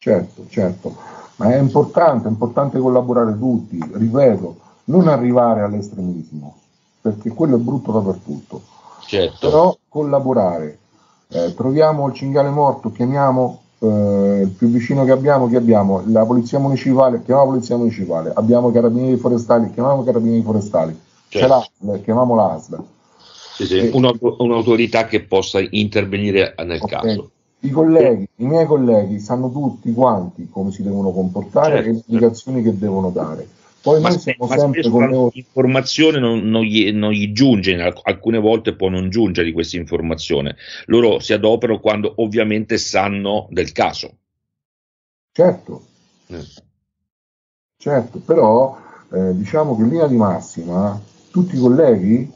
Certo, 0.00 0.46
certo, 0.48 0.96
ma 1.36 1.52
è 1.52 1.58
importante, 1.58 2.28
è 2.28 2.30
importante 2.30 2.78
collaborare 2.78 3.36
tutti, 3.36 3.78
ripeto, 3.92 4.60
non 4.84 5.08
arrivare 5.08 5.62
all'estremismo, 5.62 6.56
perché 7.00 7.30
quello 7.30 7.56
è 7.56 7.60
brutto 7.60 7.90
dappertutto, 7.90 8.62
certo. 9.06 9.48
però 9.48 9.76
collaborare, 9.88 10.78
eh, 11.30 11.52
troviamo 11.54 12.06
il 12.06 12.14
cinghiale 12.14 12.48
morto, 12.48 12.92
chiamiamo 12.92 13.62
eh, 13.80 14.40
il 14.42 14.50
più 14.50 14.68
vicino 14.68 15.04
che 15.04 15.12
abbiamo, 15.12 15.48
che 15.48 15.56
abbiamo 15.56 16.02
la 16.06 16.24
polizia 16.24 16.58
municipale, 16.58 17.22
chiamiamo 17.22 17.50
la 17.50 17.54
polizia 17.54 17.76
municipale, 17.76 18.32
abbiamo 18.34 18.70
i 18.70 18.72
carabinieri 18.72 19.16
forestali, 19.16 19.70
chiamiamo 19.72 20.02
i 20.02 20.04
carabinieri 20.04 20.42
forestali, 20.42 20.98
certo. 21.28 21.46
c'è 21.46 21.46
l'ASL, 21.46 22.02
chiamiamo 22.02 22.34
l'ASL. 22.34 22.84
Sì, 23.54 23.66
sì. 23.66 23.78
E, 23.78 23.90
un'autorità 23.92 25.06
che 25.06 25.22
possa 25.22 25.60
intervenire 25.70 26.54
nel 26.64 26.78
okay. 26.80 27.00
caso. 27.00 27.30
I 27.60 27.70
colleghi, 27.70 28.28
i 28.36 28.46
miei 28.46 28.66
colleghi 28.66 29.18
sanno 29.18 29.50
tutti 29.50 29.92
quanti 29.92 30.48
come 30.48 30.70
si 30.70 30.84
devono 30.84 31.10
comportare 31.10 31.82
certo. 31.82 31.88
e 31.88 31.92
le 31.92 32.02
indicazioni 32.06 32.62
che 32.62 32.78
devono 32.78 33.10
dare. 33.10 33.48
Poi 33.80 34.00
ma 34.00 34.10
siamo 34.10 34.46
ma 34.46 34.56
come... 34.90 35.30
l'informazione 35.32 36.18
non, 36.18 36.40
non, 36.48 36.62
gli, 36.62 36.90
non, 36.92 37.12
gli, 37.12 37.32
giunge, 37.32 37.80
alcune 38.02 38.38
volte 38.38 38.74
può 38.74 38.88
non 38.88 39.08
giungere 39.08 39.46
di 39.46 39.52
questa 39.52 39.76
informazione. 39.76 40.56
Loro 40.86 41.20
si 41.20 41.32
adoperano 41.32 41.78
quando 41.78 42.12
ovviamente 42.16 42.76
sanno 42.76 43.46
del 43.50 43.72
caso. 43.72 44.16
Certo, 45.32 45.82
eh. 46.26 46.44
certo 47.76 48.18
però 48.18 48.76
eh, 49.12 49.36
diciamo 49.36 49.76
che 49.76 49.82
in 49.82 49.88
linea 49.88 50.08
di 50.08 50.16
massima 50.16 51.00
tutti 51.30 51.54
i 51.54 51.60
colleghi 51.60 52.32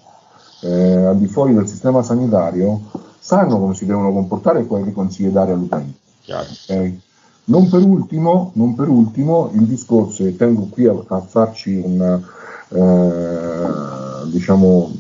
eh, 0.63 0.71
al 0.71 1.19
di 1.19 1.27
fuori 1.27 1.53
del 1.53 1.67
sistema 1.67 2.03
sanitario 2.03 2.81
sanno 3.19 3.59
come 3.59 3.75
si 3.75 3.87
devono 3.87 4.13
comportare 4.13 4.61
e 4.61 4.67
quali 4.67 4.93
consigli 4.93 5.29
dare 5.29 5.53
all'utente. 5.53 5.99
Okay? 6.25 7.01
Non 7.45 7.69
per 7.69 7.83
ultimo, 7.83 8.53
non 8.55 8.75
per 8.75 8.89
ultimo 8.89 9.51
il 9.55 9.63
discorso, 9.63 10.25
e 10.25 10.37
tengo 10.37 10.69
qui 10.71 10.87
a, 10.87 10.95
a 11.07 11.21
farci 11.21 11.75
un, 11.75 12.23
eh, 12.69 14.31
diciamo, 14.31 14.91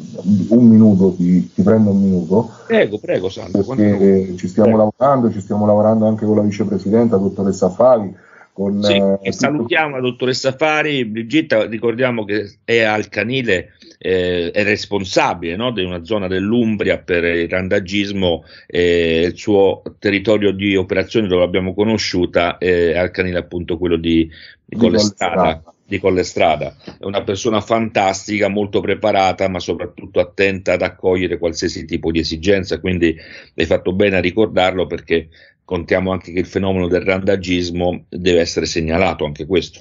un 0.49 0.67
minuto, 0.67 1.15
ti, 1.15 1.53
ti, 1.53 1.63
prendo 1.63 1.91
un 1.91 2.03
minuto. 2.03 2.51
Prego, 2.67 2.99
prego 2.99 3.29
Sandro. 3.29 3.63
Perché 3.63 4.35
ci 4.37 4.49
stiamo 4.49 4.77
prego. 4.77 4.93
lavorando, 4.99 5.33
ci 5.33 5.41
stiamo 5.41 5.67
lavorando 5.67 6.07
anche 6.07 6.27
con 6.27 6.37
la 6.37 6.43
vicepresidenta, 6.43 7.17
dottoressa 7.17 7.71
Favi, 7.71 8.13
con, 8.53 8.83
sì, 8.83 9.03
eh, 9.23 9.33
salutiamo 9.33 9.97
la 9.97 10.03
dottoressa 10.03 10.53
Fari, 10.53 11.07
Brigitta, 11.07 11.65
ricordiamo 11.67 12.25
che 12.25 12.59
è 12.65 12.83
al 12.83 13.09
canile, 13.09 13.71
eh, 14.05 14.51
è 14.51 14.65
responsabile 14.65 15.55
no, 15.55 15.71
di 15.71 15.85
una 15.85 16.03
zona 16.03 16.27
dell'Umbria 16.27 16.99
per 16.99 17.23
il 17.23 17.49
randagismo, 17.49 18.43
eh, 18.67 19.29
il 19.29 19.39
suo 19.39 19.83
territorio 20.01 20.51
di 20.51 20.75
operazione 20.75 21.29
dove 21.29 21.43
l'abbiamo 21.43 21.73
conosciuta 21.73 22.59
è 22.59 22.97
al 22.97 23.13
canile 23.13 23.39
appunto 23.39 23.79
quello 23.79 23.97
di, 23.97 24.29
di 24.65 24.77
Collestrada. 24.77 25.63
Di 25.87 26.01
Collestrada. 26.01 26.75
È 26.99 27.05
una 27.05 27.23
persona 27.23 27.61
fantastica, 27.61 28.49
molto 28.49 28.81
preparata, 28.81 29.49
ma 29.49 29.61
soprattutto 29.61 30.19
attenta 30.19 30.73
ad 30.73 30.83
accogliere 30.83 31.39
qualsiasi 31.39 31.85
tipo 31.85 32.11
di 32.11 32.19
esigenza. 32.19 32.81
Quindi 32.81 33.15
hai 33.55 33.67
fatto 33.67 33.93
bene 33.93 34.17
a 34.17 34.21
ricordarlo 34.21 34.87
perché 34.87 35.29
contiamo 35.65 36.11
anche 36.11 36.33
che 36.33 36.41
il 36.41 36.47
fenomeno 36.47 36.89
del 36.89 37.03
randagismo 37.03 38.07
deve 38.09 38.41
essere 38.41 38.67
segnalato, 38.67 39.25
anche 39.25 39.47
questo. 39.47 39.81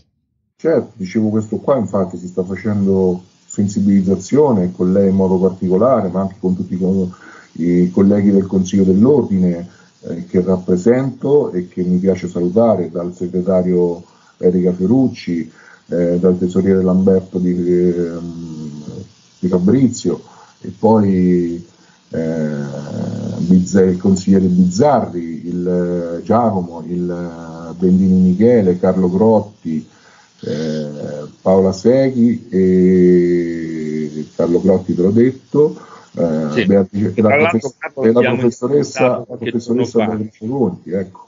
Certo, 0.57 0.91
dicevo 0.93 1.29
questo 1.29 1.57
qua, 1.57 1.77
infatti 1.77 2.17
si 2.17 2.27
sta 2.27 2.43
facendo 2.43 3.23
sensibilizzazione 3.51 4.71
con 4.71 4.93
lei 4.93 5.09
in 5.09 5.15
modo 5.15 5.37
particolare, 5.37 6.07
ma 6.07 6.21
anche 6.21 6.35
con 6.39 6.55
tutti 6.55 6.79
i 7.53 7.91
colleghi 7.91 8.31
del 8.31 8.47
Consiglio 8.47 8.85
dell'Ordine 8.85 9.67
eh, 10.03 10.25
che 10.25 10.41
rappresento 10.41 11.51
e 11.51 11.67
che 11.67 11.83
mi 11.83 11.97
piace 11.97 12.29
salutare, 12.29 12.89
dal 12.89 13.13
segretario 13.13 14.03
Erika 14.37 14.71
Ferrucci, 14.71 15.51
eh, 15.89 16.17
dal 16.17 16.37
tesoriere 16.37 16.81
Lamberto 16.81 17.39
di, 17.39 17.53
eh, 17.53 18.11
di 19.39 19.47
Fabrizio 19.49 20.21
e 20.61 20.71
poi 20.77 21.67
eh, 22.11 22.55
il 23.49 23.97
consigliere 23.99 24.45
Bizzarri, 24.45 25.45
il 25.45 25.67
eh, 25.67 26.23
Giacomo, 26.23 26.85
il 26.87 27.09
eh, 27.09 27.73
Bendini 27.73 28.29
Michele, 28.29 28.79
Carlo 28.79 29.09
Grotti, 29.09 29.85
eh, 30.43 31.27
Paola 31.41 31.71
Seghi 31.71 32.47
e 32.49 34.27
Carlo 34.35 34.61
Grotti 34.61 34.95
te 34.95 35.01
l'ho 35.01 35.11
detto, 35.11 35.79
eh, 36.17 36.51
sì. 36.51 36.65
Beatrice, 36.65 37.13
e 37.15 37.21
la, 37.21 37.37
profess- 37.37 37.75
e 38.03 38.11
la 38.11 38.21
professoressa, 38.21 39.07
la 39.27 39.37
professoressa 39.37 40.05
Beatrice 40.05 40.47
Conti, 40.47 40.91
ecco. 40.91 41.27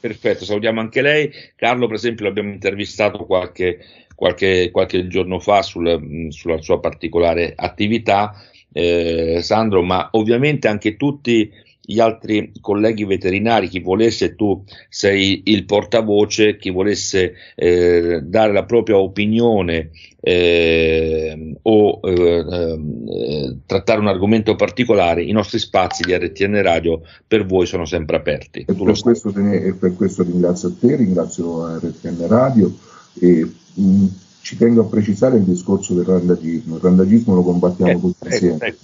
Perfetto, 0.00 0.44
salutiamo 0.44 0.80
anche 0.80 1.00
lei. 1.00 1.30
Carlo, 1.56 1.86
per 1.86 1.96
esempio, 1.96 2.26
l'abbiamo 2.26 2.50
intervistato 2.50 3.24
qualche, 3.24 3.78
qualche, 4.14 4.70
qualche 4.70 5.06
giorno 5.06 5.38
fa 5.38 5.62
sul, 5.62 6.28
sulla 6.30 6.60
sua 6.60 6.78
particolare 6.78 7.54
attività 7.56 8.34
eh, 8.70 9.38
Sandro, 9.40 9.82
ma 9.82 10.08
ovviamente 10.12 10.68
anche 10.68 10.96
tutti 10.96 11.50
gli 11.86 12.00
altri 12.00 12.52
colleghi 12.60 13.04
veterinari, 13.04 13.68
chi 13.68 13.80
volesse, 13.80 14.34
tu 14.34 14.64
sei 14.88 15.42
il 15.46 15.64
portavoce, 15.64 16.56
chi 16.56 16.70
volesse 16.70 17.34
eh, 17.54 18.20
dare 18.22 18.52
la 18.52 18.64
propria 18.64 18.96
opinione 18.96 19.90
eh, 20.20 21.54
o 21.60 22.00
eh, 22.02 22.12
eh 22.12 23.56
trattare 23.66 24.00
un 24.00 24.08
argomento 24.08 24.54
particolare, 24.56 25.22
i 25.22 25.32
nostri 25.32 25.58
spazi 25.58 26.02
di 26.02 26.16
RTN 26.16 26.62
Radio 26.62 27.02
per 27.26 27.44
voi 27.44 27.66
sono 27.66 27.84
sempre 27.84 28.16
aperti. 28.16 28.64
E 28.66 28.72
per, 28.72 29.00
questo, 29.00 29.32
e 29.34 29.74
per 29.74 29.94
questo 29.94 30.22
ringrazio 30.22 30.68
a 30.68 30.72
te, 30.78 30.96
ringrazio 30.96 31.76
RTN 31.78 32.26
Radio 32.26 32.72
e 33.20 33.46
mh, 33.74 33.82
mm, 33.82 34.06
ci 34.40 34.56
tengo 34.56 34.82
a 34.82 34.86
precisare 34.86 35.36
il 35.36 35.44
discorso 35.44 35.94
del 35.94 36.04
randagismo. 36.04 36.76
Il 36.76 36.82
randagismo 36.82 37.34
lo 37.34 37.42
combattiamo 37.42 37.92
eh, 37.92 38.00
tutti 38.00 38.26
insieme. 38.26 38.66
Eh, 38.66 38.74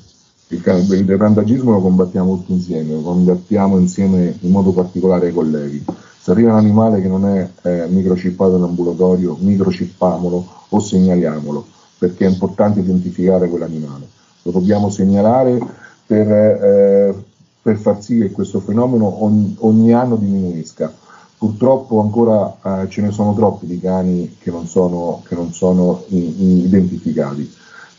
il, 0.50 0.62
il 0.90 1.16
randagismo 1.16 1.70
lo 1.72 1.80
combattiamo 1.80 2.36
tutti 2.36 2.52
insieme, 2.52 2.94
lo 2.94 3.02
combattiamo 3.02 3.78
insieme 3.78 4.36
in 4.40 4.50
modo 4.50 4.72
particolare 4.72 5.26
ai 5.28 5.32
colleghi. 5.32 5.84
Se 6.22 6.30
arriva 6.32 6.52
un 6.52 6.58
animale 6.58 7.00
che 7.00 7.08
non 7.08 7.26
è 7.26 7.48
eh, 7.62 7.86
microchippato 7.88 8.56
in 8.56 8.62
ambulatorio, 8.62 9.36
microchippamolo 9.40 10.46
o 10.68 10.80
segnaliamolo, 10.80 11.66
perché 11.98 12.26
è 12.26 12.28
importante 12.28 12.80
identificare 12.80 13.48
quell'animale. 13.48 14.06
Lo 14.42 14.50
dobbiamo 14.50 14.90
segnalare 14.90 15.58
per, 16.04 16.30
eh, 16.30 17.14
per 17.62 17.76
far 17.76 18.02
sì 18.02 18.18
che 18.18 18.30
questo 18.30 18.60
fenomeno 18.60 19.22
ogni, 19.24 19.56
ogni 19.60 19.92
anno 19.92 20.16
diminuisca. 20.16 20.92
Purtroppo 21.38 22.00
ancora 22.00 22.82
eh, 22.82 22.88
ce 22.90 23.00
ne 23.00 23.12
sono 23.12 23.32
troppi 23.34 23.66
di 23.66 23.80
cani 23.80 24.36
che 24.38 24.50
non 24.50 24.66
sono, 24.66 25.22
che 25.26 25.34
non 25.34 25.52
sono 25.52 26.04
in, 26.08 26.34
in 26.36 26.56
identificati. 26.58 27.50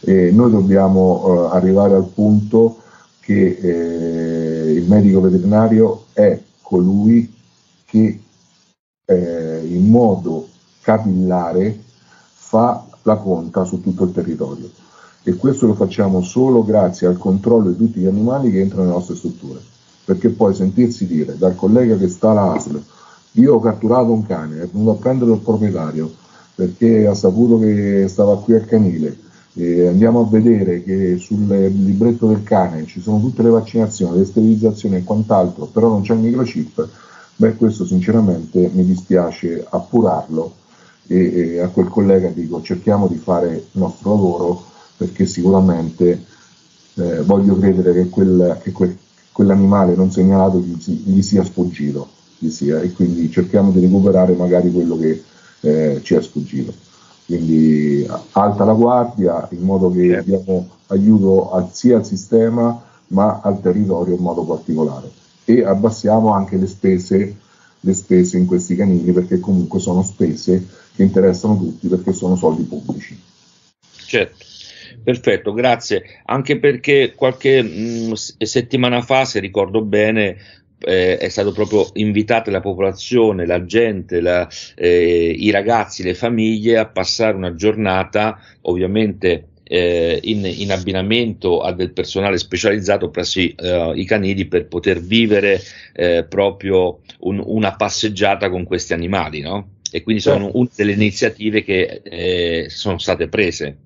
E 0.01 0.31
noi 0.31 0.51
dobbiamo 0.51 1.49
eh, 1.51 1.55
arrivare 1.55 1.93
al 1.93 2.07
punto 2.07 2.77
che 3.19 3.57
eh, 3.61 4.71
il 4.73 4.87
medico 4.87 5.21
veterinario 5.21 6.05
è 6.13 6.41
colui 6.61 7.31
che 7.85 8.21
eh, 9.05 9.61
in 9.67 9.89
modo 9.89 10.47
capillare 10.81 11.79
fa 12.33 12.85
la 13.03 13.15
conta 13.17 13.63
su 13.63 13.81
tutto 13.81 14.05
il 14.05 14.11
territorio. 14.11 14.69
E 15.23 15.35
questo 15.35 15.67
lo 15.67 15.75
facciamo 15.75 16.21
solo 16.21 16.63
grazie 16.63 17.05
al 17.05 17.17
controllo 17.17 17.69
di 17.69 17.77
tutti 17.77 17.99
gli 17.99 18.07
animali 18.07 18.49
che 18.51 18.61
entrano 18.61 18.83
nelle 18.83 18.95
nostre 18.95 19.15
strutture. 19.15 19.59
Perché 20.03 20.29
poi 20.29 20.55
sentirsi 20.55 21.05
dire 21.05 21.37
dal 21.37 21.55
collega 21.55 21.95
che 21.95 22.09
sta 22.09 22.31
all'ASL 22.31 22.83
io 23.35 23.55
ho 23.55 23.59
catturato 23.59 24.11
un 24.11 24.25
cane, 24.25 24.61
è 24.61 24.67
venuto 24.67 24.91
a 24.91 24.95
prendere 24.95 25.31
il 25.31 25.39
proprietario 25.39 26.11
perché 26.53 27.07
ha 27.07 27.13
saputo 27.13 27.59
che 27.59 28.07
stava 28.09 28.37
qui 28.39 28.55
al 28.55 28.65
canile 28.65 29.17
e 29.53 29.87
andiamo 29.87 30.21
a 30.21 30.29
vedere 30.29 30.83
che 30.83 31.17
sul 31.17 31.45
libretto 31.45 32.27
del 32.27 32.43
cane 32.43 32.85
ci 32.85 33.01
sono 33.01 33.19
tutte 33.19 33.43
le 33.43 33.49
vaccinazioni, 33.49 34.17
le 34.17 34.25
sterilizzazioni 34.25 34.95
e 34.95 35.03
quant'altro, 35.03 35.65
però 35.65 35.89
non 35.89 36.01
c'è 36.01 36.13
il 36.13 36.19
microchip, 36.19 36.87
beh 37.35 37.55
questo 37.55 37.85
sinceramente 37.85 38.69
mi 38.73 38.85
dispiace 38.85 39.65
appurarlo 39.69 40.53
e, 41.07 41.33
e 41.33 41.59
a 41.59 41.67
quel 41.67 41.87
collega 41.87 42.29
dico 42.29 42.61
cerchiamo 42.61 43.07
di 43.07 43.17
fare 43.17 43.55
il 43.55 43.63
nostro 43.73 44.11
lavoro 44.11 44.63
perché 44.95 45.25
sicuramente 45.25 46.25
eh, 46.95 47.21
voglio 47.23 47.57
credere 47.57 47.93
che, 47.93 48.09
quel, 48.09 48.59
che 48.61 48.71
quel, 48.71 48.95
quell'animale 49.31 49.95
non 49.95 50.11
segnalato 50.11 50.59
gli, 50.59 50.75
gli 50.75 51.21
sia 51.21 51.43
sfuggito 51.43 52.19
gli 52.41 52.49
sia, 52.49 52.81
e 52.81 52.91
quindi 52.91 53.29
cerchiamo 53.31 53.71
di 53.71 53.79
recuperare 53.79 54.33
magari 54.33 54.71
quello 54.71 54.97
che 54.97 55.23
eh, 55.61 55.99
ci 56.03 56.15
è 56.15 56.21
sfuggito. 56.21 56.73
Quindi 57.31 58.05
alta 58.33 58.65
la 58.65 58.73
guardia 58.73 59.47
in 59.51 59.61
modo 59.61 59.89
che 59.89 60.21
diamo 60.25 60.67
aiuto 60.87 61.51
al, 61.51 61.69
sia 61.71 61.95
al 61.95 62.05
sistema 62.05 62.83
ma 63.07 63.39
al 63.41 63.61
territorio 63.61 64.15
in 64.15 64.21
modo 64.21 64.43
particolare 64.43 65.09
e 65.45 65.63
abbassiamo 65.63 66.33
anche 66.33 66.57
le 66.57 66.67
spese, 66.67 67.37
le 67.79 67.93
spese 67.93 68.37
in 68.37 68.45
questi 68.45 68.75
canini 68.75 69.13
perché 69.13 69.39
comunque 69.39 69.79
sono 69.79 70.03
spese 70.03 70.67
che 70.93 71.03
interessano 71.03 71.55
tutti 71.57 71.87
perché 71.87 72.11
sono 72.11 72.35
soldi 72.35 72.63
pubblici. 72.63 73.17
Certo. 74.05 74.45
Perfetto, 75.01 75.53
grazie. 75.53 76.03
Anche 76.25 76.59
perché 76.59 77.13
qualche 77.15 77.61
mh, 77.61 78.09
mm, 78.09 78.13
settimana 78.13 79.01
fa, 79.01 79.23
se 79.23 79.39
ricordo 79.39 79.81
bene, 79.81 80.35
eh, 80.81 81.17
è 81.17 81.29
stato 81.29 81.51
proprio 81.51 81.89
invitata 81.93 82.51
la 82.51 82.59
popolazione, 82.59 83.45
la 83.45 83.65
gente, 83.65 84.21
la, 84.21 84.47
eh, 84.75 85.33
i 85.37 85.51
ragazzi, 85.51 86.03
le 86.03 86.13
famiglie 86.13 86.77
a 86.77 86.87
passare 86.87 87.35
una 87.35 87.55
giornata 87.55 88.39
ovviamente 88.61 89.47
eh, 89.71 90.19
in, 90.23 90.43
in, 90.43 90.69
abbinamento 90.71 91.61
a 91.61 91.71
del 91.71 91.93
personale 91.93 92.37
specializzato 92.37 93.09
presso 93.09 93.39
i, 93.39 93.55
uh, 93.57 93.93
i 93.93 94.03
canili 94.03 94.45
per 94.45 94.67
poter 94.67 94.99
vivere 94.99 95.61
eh, 95.93 96.25
proprio 96.27 96.99
un, 97.19 97.41
una 97.45 97.75
passeggiata 97.77 98.49
con 98.49 98.65
questi 98.65 98.91
animali, 98.91 99.39
no? 99.39 99.75
E 99.89 100.03
quindi 100.03 100.21
sono 100.21 100.43
certo. 100.43 100.57
una 100.57 100.69
delle 100.75 100.91
iniziative 100.91 101.63
che 101.63 102.01
eh, 102.03 102.65
sono 102.69 102.97
state 102.97 103.29
prese. 103.29 103.77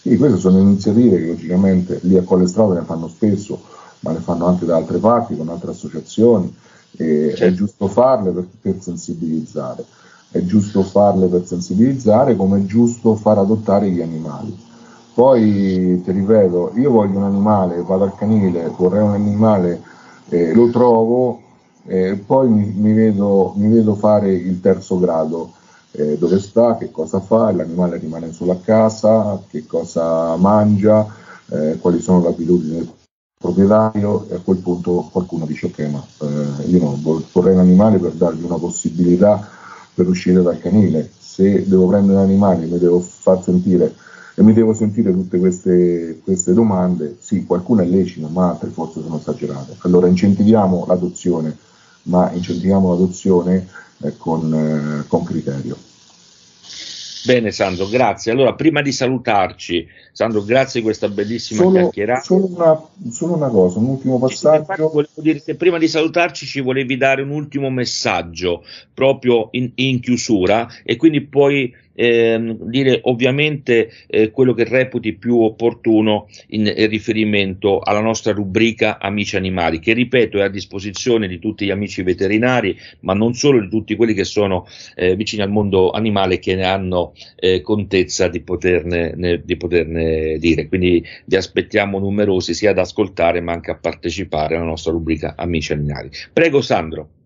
Sì, 0.00 0.16
queste 0.16 0.38
sono 0.38 0.58
iniziative 0.58 1.18
che 1.18 1.26
logicamente 1.26 2.00
lì 2.02 2.16
a 2.16 2.22
Collestrada 2.22 2.74
ne 2.74 2.84
fanno 2.84 3.06
spesso, 3.06 3.62
ma 4.00 4.12
ne 4.12 4.18
fanno 4.18 4.46
anche 4.46 4.64
da 4.64 4.76
altre 4.76 4.98
parti, 4.98 5.36
con 5.36 5.48
altre 5.48 5.70
associazioni, 5.70 6.54
e 6.96 7.28
certo. 7.30 7.44
è 7.44 7.52
giusto 7.52 7.88
farle 7.88 8.30
per, 8.30 8.46
per, 8.60 8.76
sensibilizzare, 8.80 9.84
è 10.30 10.40
giusto 10.44 10.82
farle 10.82 11.26
per 11.26 11.46
sensibilizzare 11.46 12.36
come 12.36 12.58
è 12.58 12.64
giusto 12.64 13.14
far 13.14 13.38
adottare 13.38 13.90
gli 13.90 14.00
animali. 14.00 14.66
Poi 15.14 16.00
ti 16.04 16.12
ripeto, 16.12 16.72
io 16.76 16.90
voglio 16.90 17.18
un 17.18 17.24
animale, 17.24 17.82
vado 17.82 18.04
al 18.04 18.14
canile, 18.14 18.72
vorrei 18.76 19.02
un 19.02 19.14
animale, 19.14 19.82
eh, 20.28 20.52
lo 20.52 20.70
trovo, 20.70 21.40
eh, 21.86 22.14
poi 22.14 22.48
mi, 22.48 22.72
mi, 22.76 22.92
vedo, 22.92 23.52
mi, 23.56 23.68
vedo, 23.68 23.94
fare 23.96 24.32
il 24.32 24.60
terzo 24.60 24.98
grado, 25.00 25.54
eh, 25.90 26.16
dove 26.18 26.38
sta, 26.38 26.76
che 26.76 26.92
cosa 26.92 27.18
fa, 27.18 27.50
l'animale 27.50 27.96
rimane 27.96 28.32
solo 28.32 28.52
a 28.52 28.60
casa, 28.62 29.42
che 29.48 29.66
cosa 29.66 30.36
mangia, 30.36 31.04
eh, 31.50 31.78
quali 31.80 32.00
sono 32.00 32.20
le 32.20 32.28
abitudini 32.28 32.76
del 32.76 32.86
proprietario 33.38 34.26
e 34.28 34.34
a 34.34 34.40
quel 34.40 34.58
punto 34.58 35.08
qualcuno 35.12 35.46
dice 35.46 35.66
ok 35.66 35.78
ma 35.90 36.04
eh, 36.22 36.64
io 36.66 36.80
non 36.80 37.00
vorrei 37.00 37.54
un 37.54 37.60
animale 37.60 37.98
per 37.98 38.12
dargli 38.12 38.42
una 38.42 38.58
possibilità 38.58 39.48
per 39.94 40.08
uscire 40.08 40.42
dal 40.42 40.58
canile. 40.58 41.08
Se 41.18 41.66
devo 41.66 41.86
prendere 41.86 42.18
un 42.18 42.24
animale 42.24 42.66
mi 42.66 42.78
devo 42.78 43.00
far 43.00 43.42
sentire 43.42 43.94
e 44.34 44.42
mi 44.42 44.52
devo 44.52 44.74
sentire 44.74 45.12
tutte 45.12 45.38
queste, 45.38 46.20
queste 46.22 46.52
domande 46.52 47.16
sì 47.20 47.44
qualcuna 47.44 47.82
è 47.82 47.86
lecita 47.86 48.28
ma 48.28 48.50
altre 48.50 48.70
forse 48.70 49.00
sono 49.02 49.18
esagerate. 49.18 49.76
Allora 49.80 50.08
incentiviamo 50.08 50.84
l'adozione 50.88 51.56
ma 52.04 52.30
incentiviamo 52.32 52.90
l'adozione 52.90 53.68
eh, 54.02 54.16
con, 54.16 54.52
eh, 54.52 55.06
con 55.06 55.22
criterio 55.22 55.87
Bene 57.28 57.50
Sandro, 57.50 57.86
grazie. 57.88 58.32
Allora, 58.32 58.54
prima 58.54 58.80
di 58.80 58.90
salutarci, 58.90 59.86
Sandro, 60.12 60.42
grazie 60.42 60.80
di 60.80 60.86
questa 60.86 61.10
bellissima 61.10 61.60
solo, 61.60 61.72
chiacchierata. 61.72 62.20
Solo 62.22 62.46
una, 62.46 62.82
solo 63.10 63.36
una, 63.36 63.48
cosa, 63.48 63.78
un 63.78 63.88
ultimo 63.88 64.18
passaggio. 64.18 64.88
Volevo 64.88 65.10
dire 65.16 65.42
che 65.42 65.54
prima 65.54 65.76
di 65.76 65.88
salutarci 65.88 66.46
ci 66.46 66.62
volevi 66.62 66.96
dare 66.96 67.20
un 67.20 67.28
ultimo 67.28 67.68
messaggio 67.68 68.64
proprio 68.94 69.48
in, 69.50 69.72
in 69.74 70.00
chiusura 70.00 70.68
e 70.82 70.96
quindi 70.96 71.20
poi 71.20 71.70
eh, 72.00 72.56
dire 72.60 73.00
ovviamente 73.02 73.90
eh, 74.06 74.30
quello 74.30 74.54
che 74.54 74.62
reputi 74.62 75.14
più 75.14 75.40
opportuno 75.40 76.28
in, 76.48 76.72
in, 76.74 76.88
riferimento 76.88 77.80
alla 77.80 78.00
nostra 78.00 78.32
rubrica 78.32 79.00
Amici 79.00 79.36
Animali, 79.36 79.80
che 79.80 79.94
ripeto 79.94 80.38
è 80.38 80.42
a 80.42 80.48
disposizione 80.48 81.26
di 81.26 81.40
tutti 81.40 81.64
gli 81.64 81.70
amici 81.70 82.04
veterinari, 82.04 82.78
ma 83.00 83.14
non 83.14 83.34
solo 83.34 83.60
di 83.60 83.68
tutti 83.68 83.96
quelli 83.96 84.14
che 84.14 84.22
sono 84.22 84.64
eh, 84.94 85.16
vicini 85.16 85.42
al 85.42 85.50
mondo 85.50 85.90
animale 85.90 86.38
che 86.38 86.54
ne 86.54 86.64
hanno 86.64 87.14
eh, 87.34 87.62
contezza 87.62 88.28
di 88.28 88.42
poterne, 88.42 89.14
ne, 89.16 89.42
di 89.44 89.56
poterne 89.56 90.38
dire. 90.38 90.68
Quindi 90.68 91.04
vi 91.24 91.34
aspettiamo 91.34 91.98
numerosi 91.98 92.54
sia 92.54 92.70
ad 92.70 92.78
ascoltare 92.78 93.40
ma 93.40 93.52
anche 93.52 93.72
a 93.72 93.76
partecipare 93.76 94.54
alla 94.54 94.64
nostra 94.64 94.92
rubrica 94.92 95.34
Amici 95.36 95.72
Animali. 95.72 96.10
Prego 96.32 96.60
Sandro. 96.60 97.17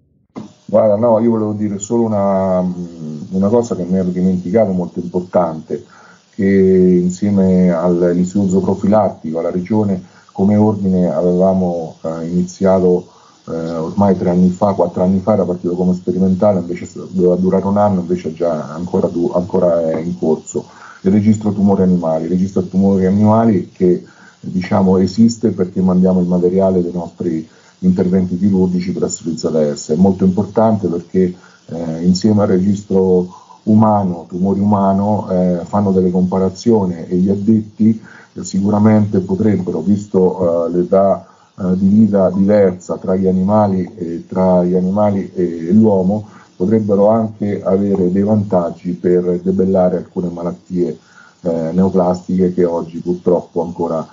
Guarda, 0.73 0.97
no, 0.97 1.19
io 1.19 1.29
volevo 1.29 1.53
dire 1.53 1.79
solo 1.79 2.05
una, 2.05 2.61
una 2.61 3.49
cosa 3.49 3.77
che 3.77 3.85
mi 3.85 3.99
ero 3.99 4.09
dimenticato, 4.09 4.73
molto 4.73 5.01
importante, 5.01 5.85
che 6.31 6.47
insieme 6.47 7.71
all'istituto 7.71 8.59
profilattico, 8.61 9.39
alla 9.39 9.51
regione, 9.51 10.03
come 10.33 10.57
ordine 10.57 11.13
avevamo 11.13 11.97
eh, 12.01 12.25
iniziato 12.27 13.07
eh, 13.49 13.53
ormai 13.53 14.17
tre 14.17 14.31
anni 14.31 14.49
fa, 14.49 14.73
quattro 14.73 15.03
anni 15.03 15.19
fa, 15.19 15.35
era 15.35 15.45
partito 15.45 15.75
come 15.75 15.93
sperimentale, 15.93 16.61
invece 16.61 16.89
doveva 17.11 17.35
durare 17.37 17.67
un 17.67 17.77
anno, 17.77 18.01
invece 18.01 18.33
già 18.33 18.73
ancora, 18.73 19.11
ancora 19.35 19.91
è 19.91 20.01
in 20.01 20.19
corso. 20.19 20.65
Il 21.03 21.13
registro 21.13 21.53
tumori 21.53 21.83
animali, 21.83 22.25
il 22.25 22.31
registro 22.31 22.63
tumori 22.63 23.05
animali 23.05 23.69
che 23.69 24.03
diciamo 24.41 24.97
esiste 24.97 25.51
perché 25.51 25.83
mandiamo 25.83 26.21
il 26.21 26.27
materiale 26.29 26.81
dei 26.81 26.93
nostri 26.93 27.47
interventi 27.87 28.39
chirurgici 28.39 28.93
presso 28.93 29.23
l'IZS. 29.25 29.91
È 29.91 29.97
molto 29.97 30.25
importante 30.25 30.89
perché 30.89 31.35
eh, 31.67 32.03
insieme 32.05 32.43
al 32.43 32.49
registro 32.49 33.41
umano, 33.65 34.27
tumore 34.29 34.61
umano, 34.61 35.29
eh, 35.31 35.61
fanno 35.65 35.93
delle 35.93 36.11
comparazioni 36.11 37.05
e 37.07 37.17
gli 37.17 37.31
addetti 37.31 38.01
eh, 38.35 38.45
sicuramente 38.45 39.21
potrebbero, 39.21 39.81
visto 39.81 40.67
eh, 40.67 40.71
l'età 40.71 41.27
eh, 41.59 41.77
di 41.77 41.89
vita 41.89 42.31
diversa 42.31 42.97
tra 42.97 43.15
gli 43.15 43.27
animali 43.27 43.93
e, 43.95 44.25
tra 44.27 44.65
gli 44.65 44.75
animali 44.75 45.31
e 45.35 45.73
l'uomo, 45.73 46.27
potrebbero 46.57 47.09
anche 47.09 47.63
avere 47.63 48.11
dei 48.11 48.23
vantaggi 48.23 48.93
per 48.93 49.41
debellare 49.43 49.97
alcune 49.97 50.29
malattie 50.29 50.99
eh, 51.43 51.71
neoplastiche 51.73 52.55
che 52.55 52.65
oggi 52.65 52.99
purtroppo 53.01 53.63
ancora 53.63 54.07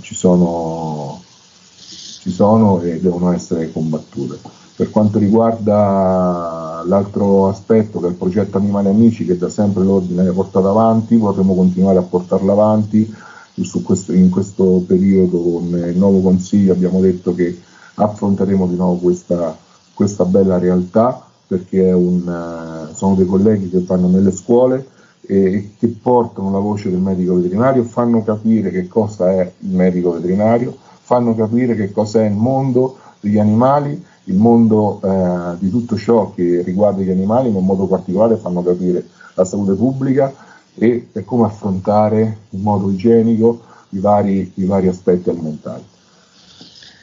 ci 0.00 0.14
sono 0.14 1.20
ci 2.20 2.30
sono 2.30 2.80
e 2.82 3.00
devono 3.00 3.32
essere 3.32 3.72
combattute. 3.72 4.38
Per 4.76 4.90
quanto 4.90 5.18
riguarda 5.18 6.82
l'altro 6.86 7.48
aspetto 7.48 7.98
che 7.98 8.06
è 8.06 8.10
il 8.10 8.14
progetto 8.14 8.58
Animali 8.58 8.88
Amici, 8.88 9.24
che 9.24 9.36
da 9.36 9.48
sempre 9.48 9.84
l'ordine 9.84 10.28
ha 10.28 10.32
portato 10.32 10.68
avanti, 10.68 11.16
potremo 11.16 11.54
continuare 11.54 11.98
a 11.98 12.02
portarlo 12.02 12.52
avanti. 12.52 13.12
Questo, 13.82 14.12
in 14.12 14.30
questo 14.30 14.82
periodo 14.86 15.38
con 15.38 15.84
il 15.86 15.96
nuovo 15.96 16.20
consiglio 16.20 16.72
abbiamo 16.72 17.00
detto 17.00 17.34
che 17.34 17.60
affronteremo 17.94 18.66
di 18.66 18.76
nuovo 18.76 18.94
questa, 18.96 19.54
questa 19.92 20.24
bella 20.24 20.56
realtà 20.56 21.26
perché 21.46 21.90
un, 21.90 22.26
uh, 22.26 22.94
sono 22.94 23.16
dei 23.16 23.26
colleghi 23.26 23.68
che 23.68 23.82
vanno 23.84 24.08
nelle 24.08 24.30
scuole 24.30 24.86
e 25.20 25.72
che 25.78 25.88
portano 25.88 26.50
la 26.52 26.58
voce 26.58 26.90
del 26.90 27.00
medico 27.00 27.34
veterinario, 27.34 27.82
fanno 27.82 28.22
capire 28.22 28.70
che 28.70 28.86
cosa 28.86 29.32
è 29.32 29.52
il 29.58 29.74
medico 29.74 30.12
veterinario, 30.12 30.76
fanno 31.10 31.34
capire 31.34 31.74
che 31.74 31.90
cosa 31.90 32.22
è 32.22 32.26
il 32.26 32.34
mondo 32.34 32.96
degli 33.18 33.40
animali, 33.40 34.00
il 34.24 34.36
mondo 34.36 35.00
eh, 35.02 35.56
di 35.58 35.68
tutto 35.68 35.96
ciò 35.96 36.32
che 36.32 36.62
riguarda 36.64 37.02
gli 37.02 37.10
animali, 37.10 37.50
ma 37.50 37.58
in 37.58 37.64
modo 37.64 37.88
particolare 37.88 38.36
fanno 38.36 38.62
capire 38.62 39.04
la 39.34 39.44
salute 39.44 39.72
pubblica 39.72 40.32
e, 40.72 41.08
e 41.10 41.24
come 41.24 41.46
affrontare 41.46 42.42
in 42.50 42.60
modo 42.60 42.88
igienico 42.92 43.60
i 43.88 43.98
vari, 43.98 44.52
i 44.54 44.64
vari 44.66 44.86
aspetti 44.86 45.30
alimentari. 45.30 45.82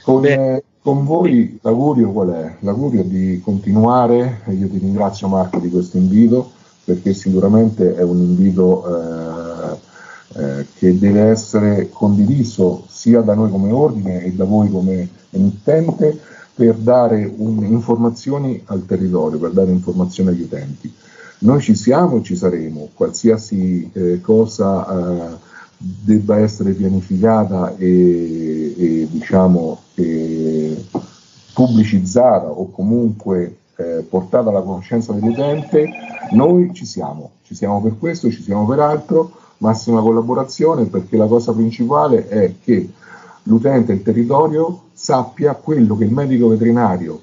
Con, 0.05 0.25
eh, 0.25 0.63
con, 0.81 1.03
voi 1.03 1.59
l'augurio 1.61 2.09
qual 2.13 2.29
è? 2.29 2.55
L'augurio 2.61 3.03
di 3.03 3.41
continuare, 3.43 4.39
e 4.45 4.53
io 4.53 4.69
ti 4.69 4.77
ringrazio 4.77 5.27
Marco 5.27 5.59
di 5.59 5.69
questo 5.69 5.97
invito, 5.97 6.51
perché 6.85 7.13
sicuramente 7.13 7.93
è 7.93 8.03
un 8.03 8.19
invito 8.19 8.85
eh, 8.87 9.36
eh, 10.37 10.65
che 10.75 10.97
deve 10.97 11.21
essere 11.21 11.89
condiviso 11.89 12.85
sia 12.87 13.21
da 13.21 13.33
noi 13.33 13.49
come 13.49 13.71
ordine 13.71 14.23
e 14.23 14.31
da 14.33 14.45
voi 14.45 14.69
come 14.69 15.09
emittente 15.31 16.19
per 16.53 16.75
dare 16.75 17.31
un, 17.37 17.63
informazioni 17.63 18.61
al 18.65 18.85
territorio, 18.85 19.39
per 19.39 19.51
dare 19.51 19.71
informazioni 19.71 20.29
agli 20.29 20.41
utenti. 20.41 20.93
Noi 21.39 21.61
ci 21.61 21.75
siamo 21.75 22.17
e 22.17 22.23
ci 22.23 22.35
saremo, 22.35 22.89
qualsiasi 22.93 23.89
eh, 23.93 24.21
cosa 24.21 24.87
eh, 24.87 25.37
debba 25.77 26.37
essere 26.37 26.73
pianificata 26.73 27.75
e, 27.77 28.73
e 28.77 29.07
diciamo, 29.09 29.81
pubblicizzata 31.53 32.47
o 32.47 32.69
comunque 32.71 33.57
eh, 33.75 34.05
portata 34.07 34.49
alla 34.49 34.61
conoscenza 34.61 35.13
dell'utente, 35.13 35.89
noi 36.31 36.71
ci 36.73 36.85
siamo, 36.85 37.31
ci 37.43 37.55
siamo 37.55 37.81
per 37.81 37.97
questo, 37.97 38.29
ci 38.31 38.41
siamo 38.41 38.65
per 38.65 38.79
altro, 38.79 39.31
massima 39.59 40.01
collaborazione 40.01 40.85
perché 40.85 41.17
la 41.17 41.27
cosa 41.27 41.53
principale 41.53 42.27
è 42.27 42.53
che 42.63 42.89
l'utente, 43.43 43.93
il 43.93 44.03
territorio 44.03 44.81
sappia 44.93 45.53
quello 45.53 45.97
che 45.97 46.03
il 46.03 46.13
medico 46.13 46.47
veterinario 46.49 47.21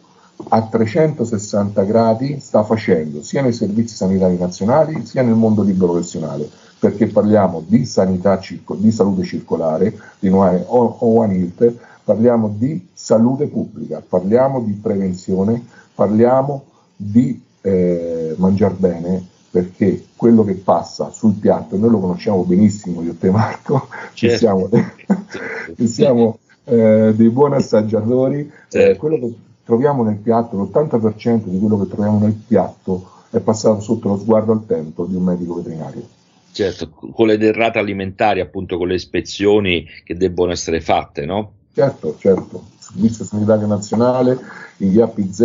a 0.48 0.62
360 0.62 1.82
gradi 1.84 2.40
sta 2.40 2.64
facendo 2.64 3.22
sia 3.22 3.42
nei 3.42 3.52
servizi 3.52 3.94
sanitari 3.94 4.36
nazionali 4.36 5.06
sia 5.06 5.22
nel 5.22 5.34
mondo 5.34 5.62
libero 5.62 5.92
professionale 5.92 6.48
perché 6.78 7.06
parliamo 7.06 7.62
di 7.66 7.86
sanità 7.86 8.40
di 8.76 8.90
salute 8.90 9.22
circolare 9.22 9.96
di 10.18 10.28
One 10.28 10.66
Health 10.68 11.74
parliamo 12.02 12.52
di 12.58 12.88
salute 12.92 13.46
pubblica 13.46 14.02
parliamo 14.06 14.60
di 14.60 14.72
prevenzione 14.72 15.64
parliamo 15.94 16.64
di 16.96 17.40
eh, 17.60 18.34
mangiare 18.36 18.74
bene 18.76 19.28
perché 19.54 20.06
quello 20.16 20.42
che 20.42 20.54
passa 20.54 21.12
sul 21.12 21.34
piatto, 21.34 21.76
noi 21.76 21.88
lo 21.88 22.00
conosciamo 22.00 22.42
benissimo 22.42 23.02
io 23.02 23.12
e 23.12 23.18
te 23.18 23.30
Marco, 23.30 23.86
certo. 24.12 24.26
che 24.26 24.36
siamo, 24.36 24.68
che 25.76 25.86
siamo 25.86 26.38
eh, 26.64 27.12
dei 27.14 27.28
buoni 27.28 27.54
assaggiatori, 27.54 28.40
eh, 28.40 28.50
certo. 28.68 28.90
eh, 28.90 28.96
quello 28.96 29.18
che 29.20 29.34
troviamo 29.64 30.02
nel 30.02 30.16
piatto, 30.16 30.56
l'80% 30.56 31.44
di 31.44 31.60
quello 31.60 31.78
che 31.78 31.86
troviamo 31.86 32.18
nel 32.18 32.32
piatto 32.32 33.10
è 33.30 33.38
passato 33.38 33.78
sotto 33.78 34.08
lo 34.08 34.18
sguardo 34.18 34.50
al 34.50 34.66
tempo 34.66 35.04
di 35.04 35.14
un 35.14 35.22
medico 35.22 35.54
veterinario. 35.54 36.02
Certo, 36.50 36.90
con 36.90 37.28
le 37.28 37.38
derrate 37.38 37.78
alimentari, 37.78 38.40
appunto 38.40 38.76
con 38.76 38.88
le 38.88 38.94
ispezioni 38.94 39.86
che 40.02 40.16
debbono 40.16 40.50
essere 40.50 40.80
fatte, 40.80 41.24
no? 41.24 41.52
Certo, 41.72 42.16
certo, 42.18 42.64
Servizio 42.76 43.24
Sanitario 43.24 43.68
Nazionale, 43.68 44.36
gli 44.76 44.98
APZ 45.00 45.40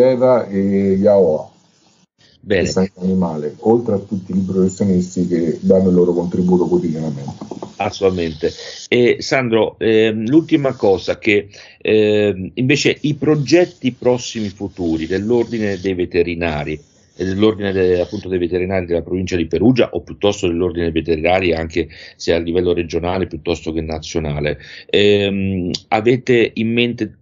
e 0.49 0.95
gli 0.97 1.05
AOA. 1.05 1.57
Bene. 2.41 2.91
animale, 2.95 3.55
oltre 3.59 3.95
a 3.95 3.99
tutti 3.99 4.31
i 4.31 4.39
professionisti 4.39 5.27
che 5.27 5.57
danno 5.61 5.89
il 5.89 5.95
loro 5.95 6.13
contributo 6.13 6.67
quotidianamente. 6.67 7.57
Assolutamente. 7.75 8.51
E 8.87 9.17
Sandro, 9.19 9.77
eh, 9.77 10.11
l'ultima 10.11 10.73
cosa 10.73 11.17
che 11.17 11.49
eh, 11.81 12.51
invece 12.53 12.97
i 13.01 13.15
progetti 13.15 13.91
prossimi 13.91 14.49
futuri 14.49 15.05
dell'ordine 15.05 15.79
dei 15.79 15.93
veterinari 15.93 16.81
e 17.15 17.25
dell'ordine 17.25 17.73
de, 17.73 17.99
appunto 17.99 18.29
dei 18.29 18.39
veterinari 18.39 18.85
della 18.85 19.01
provincia 19.01 19.35
di 19.35 19.45
Perugia 19.45 19.89
o 19.91 20.01
piuttosto 20.01 20.47
dell'ordine 20.47 20.89
dei 20.89 21.03
veterinari 21.03 21.53
anche 21.53 21.89
se 22.15 22.33
a 22.33 22.37
livello 22.37 22.73
regionale 22.73 23.27
piuttosto 23.27 23.73
che 23.73 23.81
nazionale, 23.81 24.57
ehm, 24.89 25.69
avete 25.89 26.51
in 26.53 26.71
mente 26.71 27.13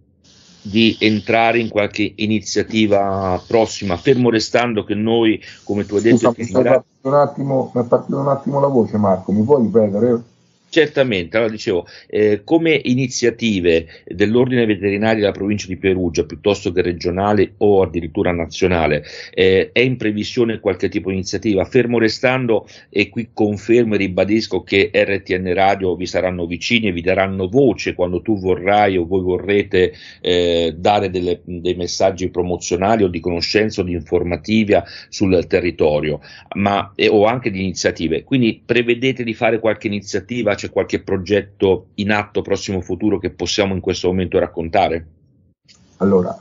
di 0.70 0.96
entrare 1.00 1.60
in 1.60 1.70
qualche 1.70 2.14
iniziativa 2.18 3.42
prossima, 3.46 3.98
fermo 3.98 4.30
restando 4.30 4.84
che 4.84 4.96
noi, 4.96 5.42
come 5.64 5.86
tu 5.86 5.96
hai 5.96 6.02
detto, 6.02 6.34
Scusa, 6.34 6.60
mi, 6.60 6.64
partito 6.64 7.08
un 7.08 7.14
attimo, 7.14 7.72
mi 7.74 7.82
è 7.82 7.86
partito 7.86 8.18
un 8.18 8.28
attimo 8.28 8.60
la 8.60 8.68
voce 8.68 8.98
Marco, 8.98 9.32
mi 9.32 9.44
puoi 9.44 9.64
ripetere? 9.64 10.22
Certamente, 10.70 11.38
allora 11.38 11.52
dicevo, 11.52 11.88
eh, 12.08 12.42
come 12.44 12.80
iniziative 12.84 13.88
dell'ordine 14.06 14.66
veterinario 14.66 15.22
della 15.22 15.32
provincia 15.32 15.68
di 15.68 15.78
Perugia, 15.78 16.26
piuttosto 16.26 16.74
che 16.74 16.82
regionale 16.82 17.54
o 17.60 17.82
addirittura 17.82 18.34
nazionale, 18.34 19.06
eh, 19.34 19.70
è 19.72 19.80
in 19.80 19.96
previsione 19.96 20.60
qualche 20.60 20.90
tipo 20.90 21.08
di 21.08 21.16
iniziativa? 21.16 21.64
Fermo 21.64 22.00
restando, 22.00 22.68
e 22.90 23.08
qui 23.08 23.30
confermo 23.34 23.96
e 23.96 23.98
ribadisco 23.98 24.64
che 24.64 24.92
RTN 24.94 25.54
Radio 25.54 25.96
vi 25.96 26.06
saranno 26.06 26.46
vicini 26.46 26.88
e 26.88 26.92
vi 26.92 27.02
daranno 27.02 27.48
voce 27.48 27.94
quando 27.94 28.22
tu 28.22 28.38
vorrai 28.38 28.98
o 28.98 29.06
voi 29.06 29.22
vorrete 29.22 29.94
eh, 30.20 30.76
dare 30.78 31.10
delle, 31.10 31.40
dei 31.46 31.76
messaggi 31.76 32.30
promozionali 32.30 33.04
o 33.04 33.08
di 33.08 33.22
conoscenza 33.22 33.80
o 33.80 33.84
di 33.86 33.94
informativa 33.94 34.84
sul 35.08 35.48
territorio, 35.48 36.20
ma, 36.56 36.94
o 37.10 37.24
anche 37.24 37.52
di 37.52 37.62
iniziative. 37.62 38.26
Quindi 38.26 38.62
prevedete 38.66 39.24
di 39.24 39.34
fare 39.34 39.60
qualche 39.60 39.88
iniziativa? 39.88 40.56
C'è 40.58 40.72
qualche 40.72 41.02
progetto 41.02 41.89
in 41.96 42.12
atto 42.12 42.41
prossimo 42.41 42.82
futuro 42.82 43.20
che 43.20 43.30
possiamo 43.30 43.74
in 43.74 43.80
questo 43.80 44.08
momento 44.08 44.39
raccontare? 44.39 45.06
Allora, 45.98 46.38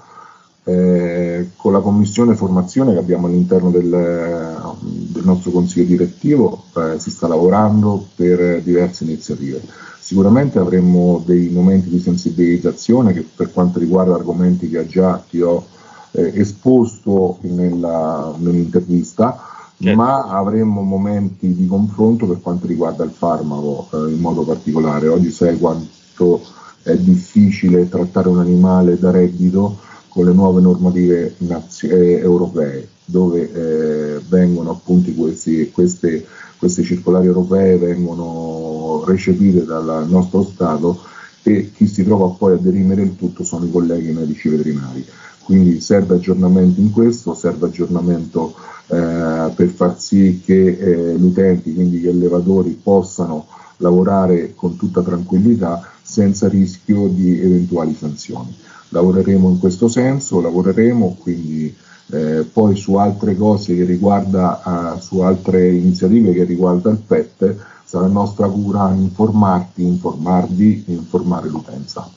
eh, 0.64 1.50
con 1.54 1.72
la 1.72 1.80
commissione 1.80 2.34
formazione 2.34 2.92
che 2.92 2.98
abbiamo 2.98 3.28
all'interno 3.28 3.70
del, 3.70 3.88
del 3.88 5.24
nostro 5.24 5.52
consiglio 5.52 5.84
direttivo 5.84 6.64
eh, 6.74 6.98
si 6.98 7.10
sta 7.10 7.28
lavorando 7.28 8.08
per 8.16 8.62
diverse 8.62 9.04
iniziative. 9.04 9.60
Sicuramente 10.00 10.58
avremo 10.58 11.22
dei 11.24 11.50
momenti 11.50 11.88
di 11.88 12.00
sensibilizzazione 12.00 13.12
che 13.12 13.24
per 13.24 13.52
quanto 13.52 13.78
riguarda 13.78 14.14
argomenti 14.14 14.68
che 14.68 14.86
già 14.86 15.22
ti 15.28 15.40
ho 15.40 15.64
eh, 16.12 16.32
esposto 16.34 17.38
nella, 17.42 18.34
nell'intervista, 18.38 19.45
certo. 19.84 20.00
ma 20.00 20.24
avremmo 20.28 20.82
momenti 20.82 21.54
di 21.54 21.66
confronto 21.66 22.26
per 22.26 22.40
quanto 22.40 22.66
riguarda 22.66 23.04
il 23.04 23.10
farmaco 23.10 23.88
eh, 23.92 24.12
in 24.12 24.20
modo 24.20 24.42
particolare. 24.42 25.08
Oggi 25.08 25.30
sai 25.30 25.58
quanto 25.58 26.42
è 26.82 26.96
difficile 26.96 27.88
trattare 27.88 28.28
un 28.28 28.38
animale 28.38 28.98
da 28.98 29.10
reddito 29.10 29.78
con 30.08 30.24
le 30.24 30.32
nuove 30.32 30.60
normative 30.60 31.34
nazio- 31.38 31.90
eh, 31.90 32.18
europee, 32.18 32.88
dove 33.04 33.52
eh, 33.52 34.20
vengono 34.28 34.70
appunto 34.70 35.10
questi, 35.12 35.70
queste, 35.70 36.24
queste 36.56 36.82
circolari 36.82 37.26
europee 37.26 37.76
vengono 37.76 39.04
recepite 39.04 39.64
dal 39.64 40.06
nostro 40.08 40.42
Stato 40.42 41.00
e 41.42 41.70
chi 41.72 41.86
si 41.86 42.02
trova 42.02 42.28
poi 42.28 42.54
a 42.54 42.56
derimere 42.56 43.02
il 43.02 43.14
tutto 43.16 43.44
sono 43.44 43.66
i 43.66 43.70
colleghi 43.70 44.10
medici 44.10 44.48
veterinari. 44.48 45.04
Quindi 45.46 45.80
serve 45.80 46.16
aggiornamento 46.16 46.80
in 46.80 46.90
questo, 46.90 47.32
serve 47.32 47.66
aggiornamento 47.66 48.52
eh, 48.88 49.52
per 49.54 49.68
far 49.68 49.96
sì 49.96 50.42
che 50.44 50.66
eh, 50.66 51.14
gli 51.16 51.22
utenti, 51.22 51.72
quindi 51.72 51.98
gli 51.98 52.08
allevatori, 52.08 52.76
possano 52.82 53.46
lavorare 53.76 54.54
con 54.56 54.76
tutta 54.76 55.02
tranquillità 55.02 55.88
senza 56.02 56.48
rischio 56.48 57.06
di 57.06 57.40
eventuali 57.40 57.94
sanzioni. 57.96 58.52
Lavoreremo 58.88 59.48
in 59.48 59.60
questo 59.60 59.86
senso, 59.86 60.40
lavoreremo 60.40 61.16
quindi 61.20 61.72
eh, 62.08 62.44
poi 62.52 62.74
su 62.74 62.94
altre 62.94 63.36
cose 63.36 63.76
che 63.76 63.84
riguarda, 63.84 64.94
uh, 64.96 65.00
su 65.00 65.20
altre 65.20 65.70
iniziative 65.70 66.32
che 66.32 66.42
riguarda 66.42 66.90
il 66.90 66.98
PET, 66.98 67.56
sarà 67.84 68.08
nostra 68.08 68.48
cura 68.48 68.92
informarti, 68.92 69.84
informarvi 69.84 70.84
e 70.88 70.92
informare 70.92 71.48
l'utenza. 71.48 72.08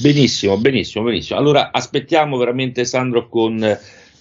Benissimo, 0.00 0.56
benissimo, 0.58 1.04
benissimo. 1.04 1.40
Allora 1.40 1.72
aspettiamo 1.72 2.36
veramente 2.36 2.84
Sandro 2.84 3.28
con 3.28 3.60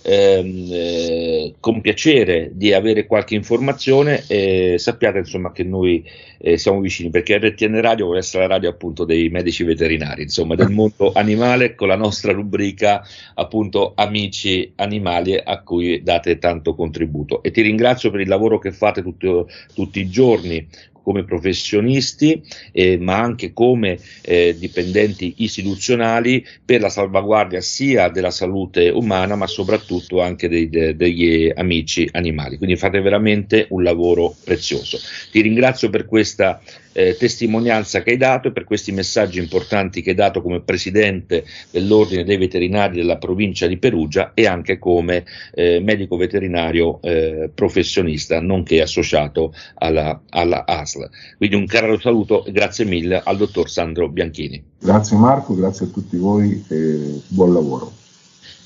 ehm, 0.07 0.67
eh, 0.71 1.53
con 1.59 1.81
piacere 1.81 2.49
di 2.53 2.73
avere 2.73 3.05
qualche 3.05 3.35
informazione 3.35 4.23
e 4.27 4.75
sappiate 4.79 5.19
insomma 5.19 5.51
che 5.51 5.63
noi 5.63 6.03
eh, 6.39 6.57
siamo 6.57 6.79
vicini 6.79 7.09
perché 7.09 7.37
RTN 7.37 7.79
Radio 7.81 8.05
vuole 8.05 8.19
essere 8.19 8.47
la 8.47 8.55
radio 8.55 8.69
appunto 8.69 9.03
dei 9.03 9.29
medici 9.29 9.63
veterinari, 9.63 10.23
insomma 10.23 10.55
del 10.55 10.69
mondo 10.69 11.11
animale 11.13 11.75
con 11.75 11.89
la 11.89 11.95
nostra 11.95 12.31
rubrica 12.31 13.03
appunto 13.35 13.93
amici 13.95 14.71
animali 14.77 15.37
a 15.37 15.61
cui 15.61 16.01
date 16.01 16.39
tanto 16.39 16.73
contributo 16.73 17.43
e 17.43 17.51
ti 17.51 17.61
ringrazio 17.61 18.09
per 18.09 18.21
il 18.21 18.27
lavoro 18.27 18.57
che 18.57 18.71
fate 18.71 19.03
tutto, 19.03 19.47
tutti 19.75 19.99
i 19.99 20.09
giorni 20.09 20.67
come 21.07 21.23
professionisti, 21.23 22.43
eh, 22.73 22.97
ma 22.97 23.17
anche 23.17 23.53
come 23.53 23.97
eh, 24.23 24.57
dipendenti 24.59 25.35
istituzionali 25.37 26.45
per 26.65 26.81
la 26.81 26.89
salvaguardia 26.89 27.61
sia 27.61 28.09
della 28.09 28.29
salute 28.29 28.89
umana, 28.89 29.37
ma 29.37 29.47
soprattutto 29.47 30.19
anche 30.19 30.49
dei, 30.49 30.67
de, 30.67 30.97
degli 30.97 31.49
amici 31.55 32.09
animali. 32.11 32.57
Quindi 32.57 32.75
fate 32.75 32.99
veramente 32.99 33.67
un 33.69 33.83
lavoro 33.83 34.35
prezioso. 34.43 34.97
Ti 35.31 35.39
ringrazio 35.39 35.89
per 35.89 36.05
questa 36.05 36.59
eh, 36.97 37.15
testimonianza 37.15 38.01
che 38.01 38.11
hai 38.11 38.17
dato 38.17 38.47
e 38.47 38.51
per 38.51 38.63
questi 38.63 38.91
messaggi 38.91 39.37
importanti 39.37 40.01
che 40.01 40.09
hai 40.09 40.15
dato 40.15 40.41
come 40.41 40.61
presidente 40.61 41.45
dell'Ordine 41.69 42.23
dei 42.23 42.37
Veterinari 42.37 42.95
della 42.95 43.17
provincia 43.17 43.67
di 43.67 43.77
Perugia 43.77 44.31
e 44.33 44.47
anche 44.47 44.79
come 44.79 45.23
eh, 45.53 45.79
medico 45.79 46.17
veterinario 46.17 46.99
eh, 47.03 47.51
professionista, 47.53 48.41
nonché 48.41 48.81
associato 48.81 49.53
alla, 49.75 50.19
alla 50.31 50.65
ASL. 50.65 50.96
Quindi 51.37 51.55
un 51.55 51.65
caro 51.65 51.99
saluto 51.99 52.45
e 52.45 52.51
grazie 52.51 52.85
mille 52.85 53.21
al 53.23 53.37
dottor 53.37 53.69
Sandro 53.69 54.09
Bianchini. 54.09 54.63
Grazie 54.79 55.17
Marco, 55.17 55.55
grazie 55.55 55.85
a 55.85 55.89
tutti 55.89 56.17
voi 56.17 56.63
e 56.67 57.21
buon 57.27 57.53
lavoro. 57.53 57.91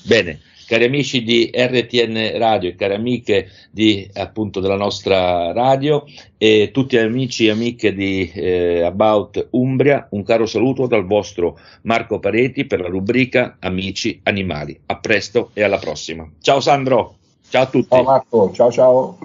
Bene. 0.04 0.40
Cari 0.72 0.84
amici 0.84 1.22
di 1.22 1.50
RTN 1.54 2.38
Radio 2.38 2.70
e 2.70 2.74
cari 2.76 2.94
amiche 2.94 3.48
di, 3.70 4.08
appunto, 4.14 4.60
della 4.60 4.76
nostra 4.76 5.52
radio 5.52 6.04
e 6.38 6.70
tutti 6.72 6.96
amici 6.96 7.46
e 7.46 7.50
amiche 7.50 7.92
di 7.92 8.30
eh, 8.32 8.80
About 8.80 9.48
Umbria, 9.50 10.06
un 10.12 10.22
caro 10.22 10.46
saluto 10.46 10.86
dal 10.86 11.04
vostro 11.04 11.58
Marco 11.82 12.20
Pareti 12.20 12.64
per 12.64 12.80
la 12.80 12.88
rubrica 12.88 13.56
Amici 13.58 14.20
Animali. 14.22 14.80
A 14.86 14.96
presto 14.96 15.50
e 15.52 15.62
alla 15.62 15.78
prossima. 15.78 16.26
Ciao 16.40 16.60
Sandro, 16.60 17.16
ciao 17.50 17.64
a 17.64 17.66
tutti. 17.66 17.88
Ciao 17.88 18.02
Marco, 18.04 18.50
ciao 18.54 18.72
ciao. 18.72 19.18